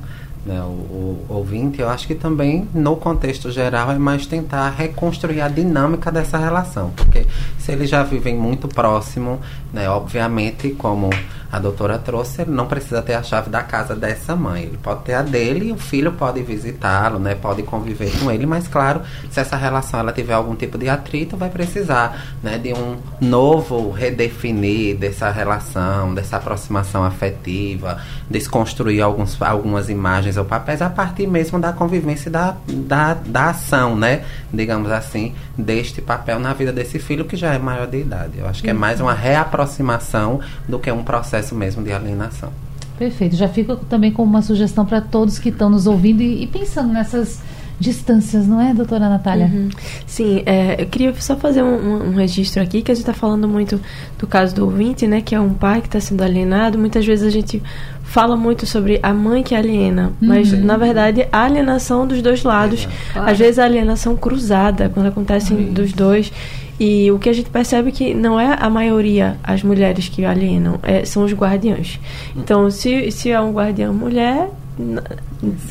[0.45, 5.43] né, o, o, ouvinte, eu acho que também no contexto geral é mais tentar reconstruir
[5.43, 7.27] a dinâmica dessa relação, porque
[7.59, 9.39] se eles já vivem muito próximo,
[9.73, 11.11] né, obviamente, como
[11.51, 14.65] a doutora trouxe, ele não precisa ter a chave da casa dessa mãe.
[14.65, 17.35] Ele pode ter a dele e o filho pode visitá-lo, né?
[17.35, 21.37] Pode conviver com ele, mas claro, se essa relação ela tiver algum tipo de atrito,
[21.37, 29.89] vai precisar, né, de um novo redefinir dessa relação, dessa aproximação afetiva, desconstruir alguns, algumas
[29.89, 34.23] imagens ou papéis a partir mesmo da convivência da, da, da ação, né?
[34.53, 38.39] Digamos assim, deste papel na vida desse filho que já é maior de idade.
[38.39, 42.53] Eu acho que é mais uma reaproximação do que um processo processo mesmo de alienação.
[42.99, 43.37] Perfeito.
[43.37, 46.93] Já fica também como uma sugestão para todos que estão nos ouvindo e, e, pensando
[46.93, 47.41] nessas
[47.79, 49.47] distâncias, não é, doutora Natália?
[49.47, 49.69] Uhum.
[50.05, 53.47] Sim, é, eu queria só fazer um, um, registro aqui, que a gente está falando
[53.47, 53.81] muito
[54.19, 56.77] do caso do ouvinte, né, que é um pai que está sendo alienado.
[56.77, 57.63] Muitas vezes a gente
[58.03, 60.29] fala muito sobre a mãe que aliena, uhum.
[60.29, 63.31] mas na verdade a alienação dos dois lados, claro.
[63.31, 65.73] às vezes a alienação cruzada, quando acontece uhum.
[65.73, 66.33] dos dois.
[66.79, 70.25] E o que a gente percebe é que não é a maioria as mulheres que
[70.25, 71.99] alienam, é, são os guardiães.
[72.37, 74.49] Então, se, se é um guardião mulher,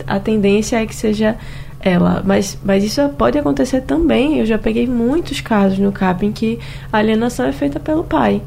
[0.06, 1.38] a tendência é que seja
[1.80, 2.22] ela.
[2.26, 4.40] Mas, mas isso pode acontecer também.
[4.40, 6.60] Eu já peguei muitos casos no CAP em que
[6.92, 8.42] a alienação é feita pelo pai.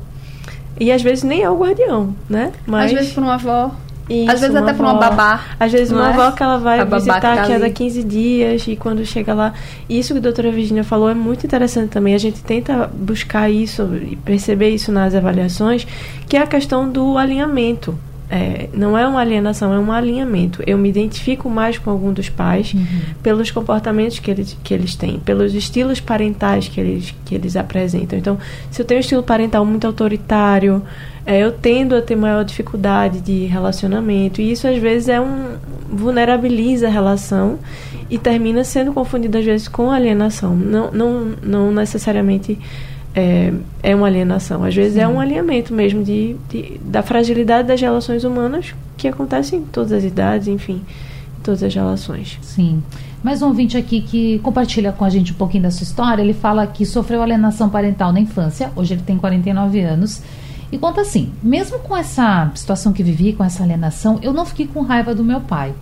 [0.79, 2.53] E às vezes nem é o guardião, né?
[2.67, 3.71] Mas, às vezes por uma avó.
[4.11, 5.41] Isso, Às vezes até para uma babá.
[5.59, 6.13] Às vezes uma é?
[6.13, 9.55] avó que ela vai visitar tá a cada 15 dias e quando chega lá.
[9.89, 12.13] Isso que a doutora Virginia falou é muito interessante também.
[12.13, 15.87] A gente tenta buscar isso e perceber isso nas avaliações,
[16.29, 17.97] que é a questão do alinhamento.
[18.33, 20.63] É, não é uma alienação, é um alinhamento.
[20.65, 22.87] Eu me identifico mais com algum dos pais uhum.
[23.21, 28.17] pelos comportamentos que eles, que eles têm, pelos estilos parentais que eles, que eles apresentam.
[28.17, 28.39] Então,
[28.71, 30.81] se eu tenho um estilo parental muito autoritário,
[31.27, 34.41] é, eu tendo a ter maior dificuldade de relacionamento.
[34.41, 35.57] E isso, às vezes, é um
[35.91, 37.59] vulnerabiliza a relação
[38.09, 40.55] e termina sendo confundido, às vezes, com alienação.
[40.55, 42.57] Não, não, não necessariamente
[43.15, 43.53] é,
[43.83, 44.65] é uma alienação.
[44.65, 45.01] Às vezes Sim.
[45.01, 49.93] é um alinhamento mesmo de, de, da fragilidade das relações humanas que acontece em todas
[49.93, 50.83] as idades, enfim,
[51.39, 52.39] em todas as relações.
[52.43, 52.83] Sim.
[53.23, 56.23] Mais um ouvinte aqui que compartilha com a gente um pouquinho da sua história.
[56.23, 60.23] Ele fala que sofreu alienação parental na infância, hoje ele tem 49 anos.
[60.73, 64.67] E conta assim: mesmo com essa situação que vivi, com essa alienação, eu não fiquei
[64.67, 65.75] com raiva do meu pai,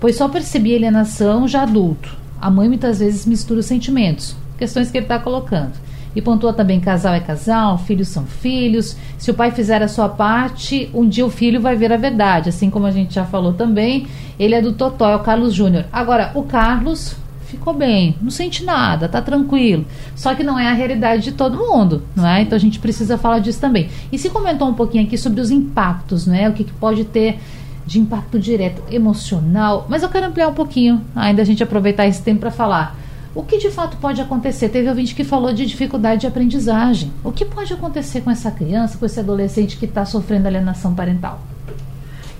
[0.00, 2.16] pois só percebi alienação já adulto.
[2.40, 5.72] A mãe muitas vezes mistura os sentimentos, questões que ele está colocando.
[6.16, 8.96] E pontua também: casal é casal, filhos são filhos.
[9.18, 12.48] Se o pai fizer a sua parte, um dia o filho vai ver a verdade.
[12.48, 14.06] Assim como a gente já falou também,
[14.38, 15.84] ele é do Totó, é o Carlos Júnior.
[15.92, 19.84] Agora, o Carlos ficou bem, não sente nada, tá tranquilo.
[20.16, 22.40] Só que não é a realidade de todo mundo, não é?
[22.40, 23.88] Então a gente precisa falar disso também.
[24.10, 26.48] E se comentou um pouquinho aqui sobre os impactos, né?
[26.48, 27.38] O que, que pode ter
[27.86, 32.20] de impacto direto emocional, mas eu quero ampliar um pouquinho, ainda a gente aproveitar esse
[32.20, 32.96] tempo para falar.
[33.36, 34.70] O que de fato pode acontecer?
[34.70, 37.12] Teve ouvinte que falou de dificuldade de aprendizagem.
[37.22, 41.38] O que pode acontecer com essa criança, com esse adolescente que está sofrendo alienação parental?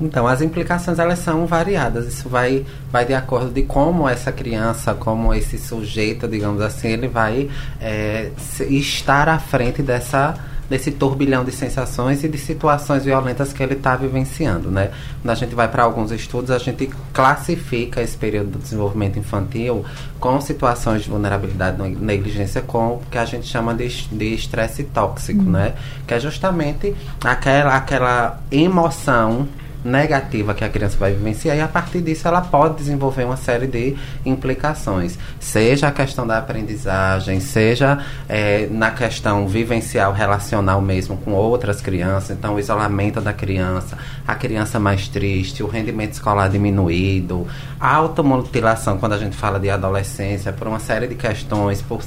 [0.00, 2.06] Então, as implicações elas são variadas.
[2.06, 7.08] Isso vai, vai de acordo de como essa criança, como esse sujeito, digamos assim, ele
[7.08, 8.30] vai é,
[8.70, 10.34] estar à frente dessa
[10.68, 14.90] desse turbilhão de sensações e de situações violentas que ele está vivenciando, né?
[15.22, 19.84] Quando a gente vai para alguns estudos, a gente classifica esse período do desenvolvimento infantil
[20.18, 25.42] com situações de vulnerabilidade e negligência com o que a gente chama de estresse tóxico,
[25.42, 25.50] uhum.
[25.50, 25.74] né?
[26.06, 26.94] Que é justamente
[27.24, 29.48] aquela, aquela emoção
[29.86, 33.66] negativa que a criança vai vivenciar e a partir disso ela pode desenvolver uma série
[33.66, 41.32] de implicações, seja a questão da aprendizagem, seja é, na questão vivencial, relacional mesmo com
[41.32, 47.46] outras crianças, então o isolamento da criança, a criança mais triste, o rendimento escolar diminuído,
[47.80, 52.02] a automutilação quando a gente fala de adolescência, por uma série de questões, por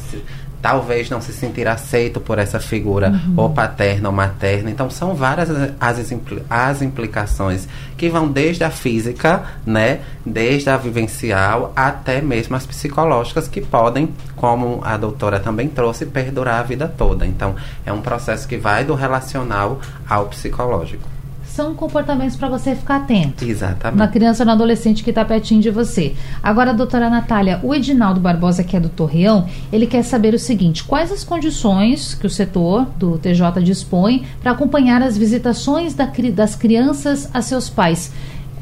[0.62, 3.34] talvez não se sentir aceito por essa figura uhum.
[3.38, 4.70] ou paterna ou materna.
[4.70, 6.02] Então são várias as,
[6.50, 13.48] as implicações que vão desde a física, né, desde a vivencial até mesmo as psicológicas
[13.48, 17.26] que podem, como a doutora também trouxe, perdurar a vida toda.
[17.26, 17.56] Então
[17.86, 21.19] é um processo que vai do relacional ao psicológico
[21.50, 23.44] são comportamentos para você ficar atento.
[23.44, 23.98] Exatamente.
[23.98, 26.16] Na criança ou no adolescente que está pertinho de você.
[26.42, 30.84] Agora, doutora Natália, o Edinaldo Barbosa, que é do Torreão, ele quer saber o seguinte:
[30.84, 36.56] quais as condições que o setor do TJ dispõe para acompanhar as visitações da, das
[36.56, 38.12] crianças a seus pais?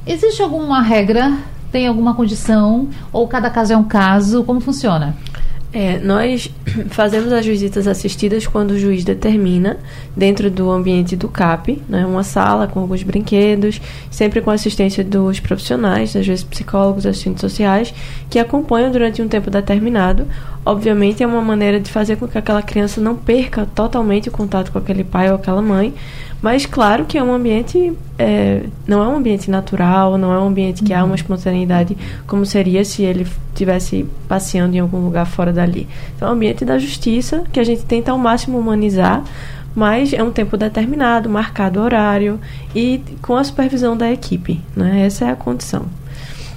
[0.06, 1.38] Existe alguma regra?
[1.72, 2.88] Tem alguma condição?
[3.12, 4.44] Ou cada caso é um caso?
[4.44, 5.16] Como funciona?
[5.74, 6.50] É, nós
[6.90, 9.78] fazemos as visitas assistidas quando o juiz determina,
[10.16, 15.40] dentro do ambiente do CAP, né, uma sala com alguns brinquedos, sempre com assistência dos
[15.40, 17.94] profissionais, às vezes psicólogos, assistentes sociais,
[18.30, 20.26] que acompanham durante um tempo determinado.
[20.66, 24.72] Obviamente, é uma maneira de fazer com que aquela criança não perca totalmente o contato
[24.72, 25.94] com aquele pai ou aquela mãe,
[26.42, 30.48] mas claro que é um ambiente, é, não é um ambiente natural, não é um
[30.48, 35.52] ambiente que há uma espontaneidade como seria se ele estivesse passeando em algum lugar fora
[35.52, 35.88] dali.
[36.16, 39.24] Então é um ambiente da justiça que a gente tenta ao máximo humanizar,
[39.76, 42.40] mas é um tempo determinado, marcado horário
[42.76, 44.62] e com a supervisão da equipe.
[44.76, 45.06] Né?
[45.06, 45.86] Essa é a condição.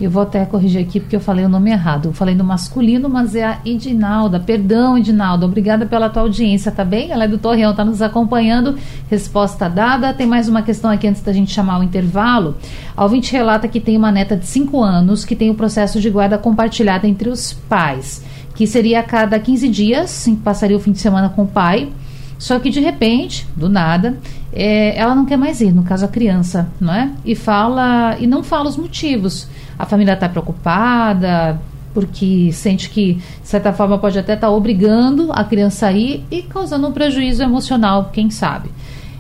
[0.00, 2.06] Eu vou até corrigir aqui porque eu falei o nome errado.
[2.06, 4.40] Eu falei no masculino, mas é a Edinalda.
[4.40, 5.44] Perdão, Edinalda.
[5.44, 7.10] Obrigada pela tua audiência, tá bem?
[7.10, 8.76] Ela é do Torreão, tá nos acompanhando.
[9.10, 10.14] Resposta dada.
[10.14, 12.56] Tem mais uma questão aqui antes da gente chamar o intervalo.
[12.96, 16.08] A ouvinte relata que tem uma neta de 5 anos que tem o processo de
[16.08, 18.24] guarda compartilhada entre os pais,
[18.54, 21.90] que seria a cada 15 dias, passaria o fim de semana com o pai.
[22.38, 24.18] Só que de repente, do nada,
[24.50, 27.10] é, ela não quer mais ir, no caso a criança, não é?
[27.22, 29.46] E fala e não fala os motivos.
[29.80, 31.58] A família está preocupada
[31.92, 36.24] porque sente que de certa forma pode até estar tá obrigando a criança a ir
[36.30, 38.70] e causando um prejuízo emocional, quem sabe.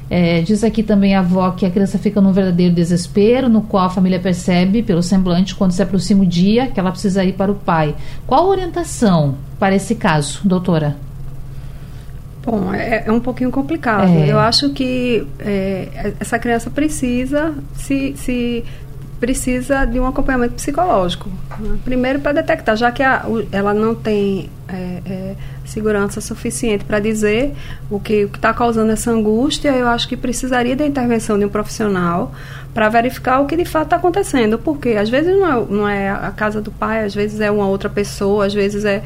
[0.08, 3.86] É, diz aqui também a avó que a criança fica num verdadeiro desespero, no qual
[3.86, 7.50] a família percebe pelo semblante quando se aproxima o dia que ela precisa ir para
[7.50, 7.94] o pai.
[8.26, 10.96] Qual a orientação para esse caso, doutora?
[12.44, 14.08] Bom, é, é um pouquinho complicado.
[14.08, 14.32] É.
[14.32, 18.64] Eu acho que é, essa criança precisa se, se
[19.20, 21.30] precisa de um acompanhamento psicológico.
[21.58, 21.78] Né?
[21.84, 26.98] Primeiro para detectar, já que a, o, ela não tem é, é, segurança suficiente para
[26.98, 27.54] dizer
[27.90, 32.32] o que está causando essa angústia, eu acho que precisaria da intervenção de um profissional
[32.72, 34.58] para verificar o que de fato está acontecendo.
[34.58, 37.66] Porque às vezes não é, não é a casa do pai, às vezes é uma
[37.66, 39.02] outra pessoa, às vezes é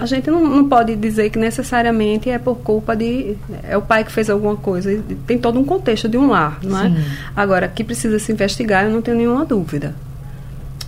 [0.00, 4.02] a gente não, não, pode dizer que necessariamente é por culpa de é o pai
[4.02, 5.02] que fez alguma coisa.
[5.26, 6.92] Tem todo um contexto de um lar não é?
[7.36, 9.94] Agora que precisa se investigar eu não tenho nenhuma dúvida.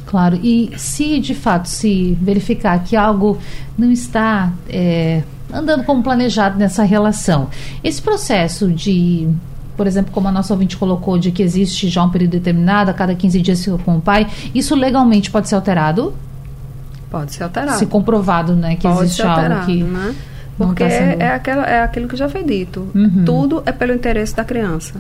[0.07, 0.41] Claro.
[0.43, 3.39] E se de fato se verificar que algo
[3.79, 7.51] não está é, andando como planejado nessa relação.
[7.85, 9.29] Esse processo de
[9.77, 12.95] por exemplo, como a nossa ouvinte colocou, de que existe já um período determinado, a
[12.95, 16.15] cada 15 dias com o pai, isso legalmente pode ser alterado?
[17.13, 17.79] Pode ser alterado.
[17.79, 20.15] Se comprovado, né, que Pode existe alterado, algo que né?
[20.57, 21.21] Porque tá sendo...
[21.21, 22.89] é, aquela, é aquilo que já foi dito.
[22.95, 23.23] Uhum.
[23.27, 24.95] Tudo é pelo interesse da criança.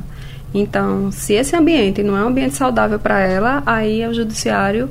[0.52, 4.90] Então, se esse ambiente não é um ambiente saudável para ela, aí o judiciário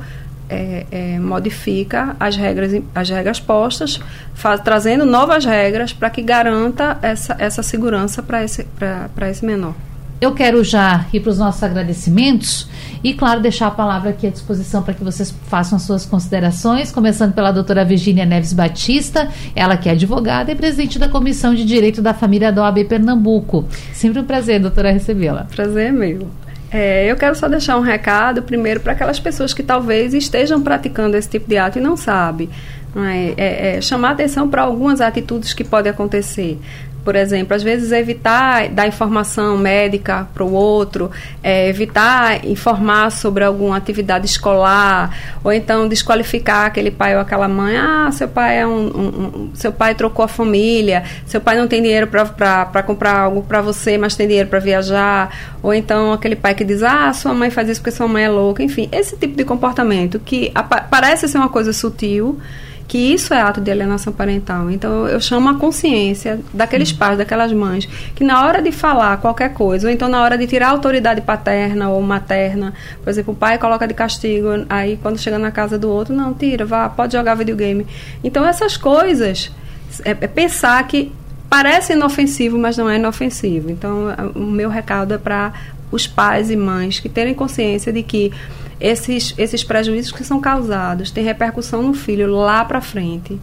[0.50, 4.00] é, é, modifica as regras, as regras postas,
[4.34, 8.66] faz, trazendo novas regras para que garanta essa, essa segurança para esse,
[9.30, 9.76] esse menor.
[10.22, 12.70] Eu quero já ir para os nossos agradecimentos
[13.04, 16.92] e, claro, deixar a palavra aqui à disposição para que vocês façam as suas considerações,
[16.92, 21.66] começando pela doutora Virginia Neves Batista, ela que é advogada e presidente da Comissão de
[21.66, 23.66] Direito da Família da OAB Pernambuco.
[23.94, 25.46] Sempre um prazer, doutora, recebê-la.
[25.46, 26.28] Prazer é meu.
[26.72, 31.18] É, eu quero só deixar um recado, primeiro, para aquelas pessoas que talvez estejam praticando
[31.18, 32.48] esse tipo de ato e não sabem.
[32.96, 36.60] É, é, é, chamar atenção para algumas atitudes que podem acontecer
[37.04, 41.12] por exemplo, às vezes evitar dar informação médica para o outro,
[41.44, 47.76] é, evitar informar sobre alguma atividade escolar, ou então desqualificar aquele pai ou aquela mãe.
[47.78, 51.68] Ah, seu pai é um, um, um seu pai trocou a família, seu pai não
[51.68, 56.36] tem dinheiro para comprar algo para você, mas tem dinheiro para viajar, ou então aquele
[56.36, 59.18] pai que diz, ah, sua mãe faz isso porque sua mãe é louca, enfim, esse
[59.18, 60.52] tipo de comportamento que
[60.90, 62.40] parece ser uma coisa sutil
[62.92, 64.70] que isso é ato de alienação parental.
[64.70, 69.54] Então eu chamo a consciência daqueles pais, daquelas mães, que na hora de falar qualquer
[69.54, 73.38] coisa, ou então na hora de tirar a autoridade paterna ou materna, por exemplo, o
[73.38, 77.14] pai coloca de castigo, aí quando chega na casa do outro, não, tira, vá, pode
[77.14, 77.88] jogar videogame.
[78.22, 79.50] Então essas coisas,
[80.04, 81.14] é, é pensar que
[81.50, 83.72] parece inofensivo, mas não é inofensivo.
[83.72, 85.54] Então o meu recado é para
[85.90, 88.34] os pais e mães que terem consciência de que
[88.82, 93.40] esses, esses prejuízos que são causados têm repercussão no filho lá para frente.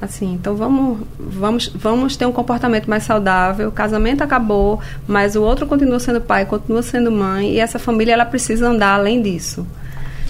[0.00, 3.68] Assim, então vamos, vamos, vamos ter um comportamento mais saudável.
[3.68, 8.12] O casamento acabou, mas o outro continua sendo pai, continua sendo mãe, e essa família
[8.12, 9.66] ela precisa andar além disso.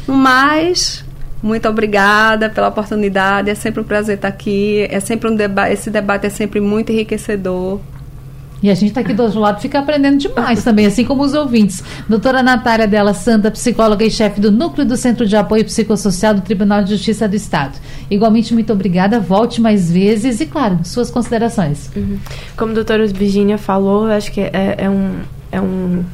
[0.07, 1.05] Mas
[1.43, 3.51] muito obrigada pela oportunidade.
[3.51, 4.87] É sempre um prazer estar aqui.
[4.91, 5.73] É sempre um debate.
[5.75, 7.81] Esse debate é sempre muito enriquecedor.
[8.63, 11.35] E a gente está aqui do outro lado, fica aprendendo demais também, assim como os
[11.35, 11.83] ouvintes.
[12.09, 16.41] Doutora Natália Della Santa, psicóloga e chefe do Núcleo do Centro de Apoio Psicossocial do
[16.41, 17.79] Tribunal de Justiça do Estado.
[18.11, 21.91] Igualmente, muito obrigada, volte mais vezes e, claro, suas considerações.
[21.95, 22.19] Uhum.
[22.57, 25.17] Como a doutora Virginia falou, acho que é, é um.
[25.53, 26.05] É um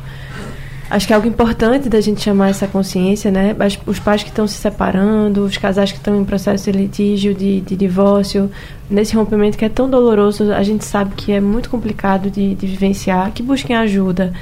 [0.93, 3.57] acho que é algo importante da gente chamar essa consciência, né?
[3.87, 7.63] Os pais que estão se separando, os casais que estão em processo de litígio, de,
[7.63, 8.51] de divórcio,
[8.91, 12.67] nesse rompimento que é tão doloroso, a gente sabe que é muito complicado de, de
[12.67, 14.35] vivenciar, que busquem ajuda.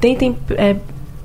[0.00, 0.74] Tentem é,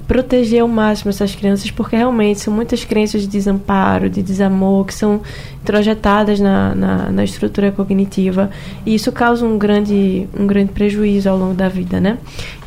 [0.08, 4.94] proteger ao máximo essas crianças, porque realmente são muitas crenças de desamparo, de desamor, que
[4.94, 5.22] são
[5.62, 8.50] introjetadas na, na, na, estrutura cognitiva,
[8.86, 12.18] e isso causa um grande, um grande prejuízo ao longo da vida, né?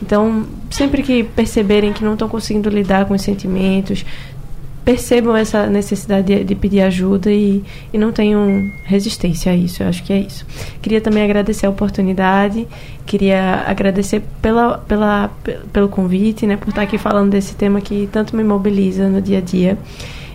[0.03, 4.05] Então, sempre que perceberem que não estão conseguindo lidar com os sentimentos,
[4.85, 7.63] percebam essa necessidade de, de, pedir ajuda e,
[7.93, 9.83] e não tenham resistência a isso.
[9.83, 10.47] Eu acho que é isso.
[10.81, 12.67] Queria também agradecer a oportunidade,
[13.07, 15.31] queria agradecer pela, pela,
[15.73, 19.39] pelo convite, né, por estar aqui falando desse tema que tanto me mobiliza no dia
[19.39, 19.79] a dia.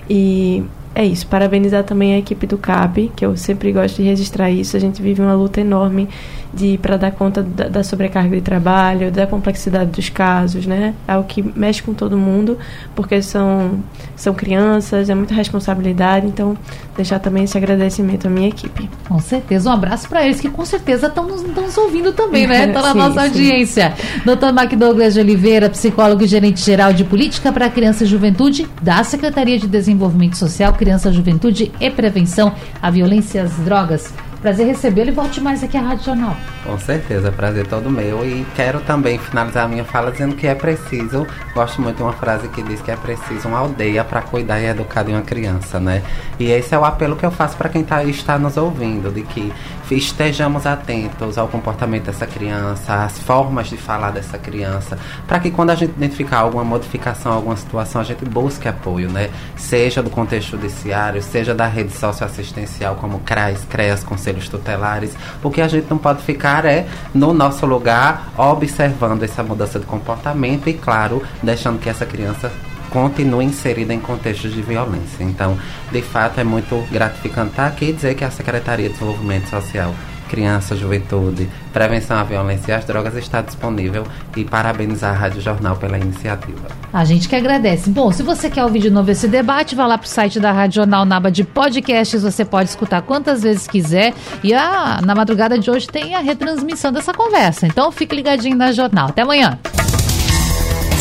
[0.10, 1.28] E é isso.
[1.28, 4.78] Parabenizar também a equipe do CAP, que eu sempre gosto de registrar isso.
[4.78, 6.08] A gente vive uma luta enorme
[6.56, 10.93] de para dar conta da, da, sobrecarga de trabalho, da complexidade dos casos, né?
[11.08, 12.58] É o que mexe com todo mundo,
[12.95, 13.80] porque são
[14.16, 16.28] são crianças, é muita responsabilidade.
[16.28, 16.58] Então,
[16.95, 18.89] deixar também esse agradecimento à minha equipe.
[19.08, 22.68] Com certeza, um abraço para eles que com certeza estão nos, nos, ouvindo também, né?
[22.68, 23.28] Estão na sim, nossa sim.
[23.28, 23.93] audiência.
[24.24, 24.53] Dr.
[24.53, 29.03] Mac Douglas de Oliveira, psicólogo e gerente geral de política para criança e juventude da
[29.03, 34.14] Secretaria de Desenvolvimento Social, Criança, Juventude e Prevenção à Violência e às Drogas.
[34.46, 36.38] Prazer recebê-lo e volte mais aqui à Rádio Jornal.
[36.64, 38.24] Com certeza, prazer todo meu.
[38.24, 41.26] E quero também finalizar a minha fala dizendo que é preciso,
[41.56, 44.66] gosto muito de uma frase que diz que é preciso uma aldeia para cuidar e
[44.68, 46.04] educar de uma criança, né?
[46.39, 49.24] E esse é o apelo que eu faço para quem tá, está nos ouvindo, de
[49.24, 49.52] que
[49.92, 55.70] estejamos atentos ao comportamento dessa criança, às formas de falar dessa criança, para que quando
[55.70, 59.30] a gente identificar alguma modificação, alguma situação, a gente busque apoio, né?
[59.56, 65.16] Seja do contexto judiciário, seja da rede socioassistencial, como CRAS, CREAS, Conselhos Tutelares.
[65.44, 69.86] O que a gente não pode ficar é no nosso lugar, observando essa mudança de
[69.86, 72.52] comportamento e, claro, deixando que essa criança
[72.96, 75.22] continue inserida em contextos de violência.
[75.22, 75.58] Então,
[75.91, 79.93] de fato, é muito gratificante estar aqui e dizer que a Secretaria de Desenvolvimento Social
[80.30, 85.76] Criança, Juventude, Prevenção à Violência e às Drogas está disponível e parabenizar a Rádio Jornal
[85.76, 86.68] pela iniciativa.
[86.91, 87.89] A gente que agradece.
[87.89, 90.54] Bom, se você quer ouvir de novo esse debate, vá lá para o site da
[90.54, 94.14] Rádio Jornal, na aba de podcasts, você pode escutar quantas vezes quiser.
[94.41, 97.68] E a, na madrugada de hoje tem a retransmissão dessa conversa.
[97.68, 99.10] Então fique ligadinho na Jornal.
[99.10, 99.60] Até amanhã.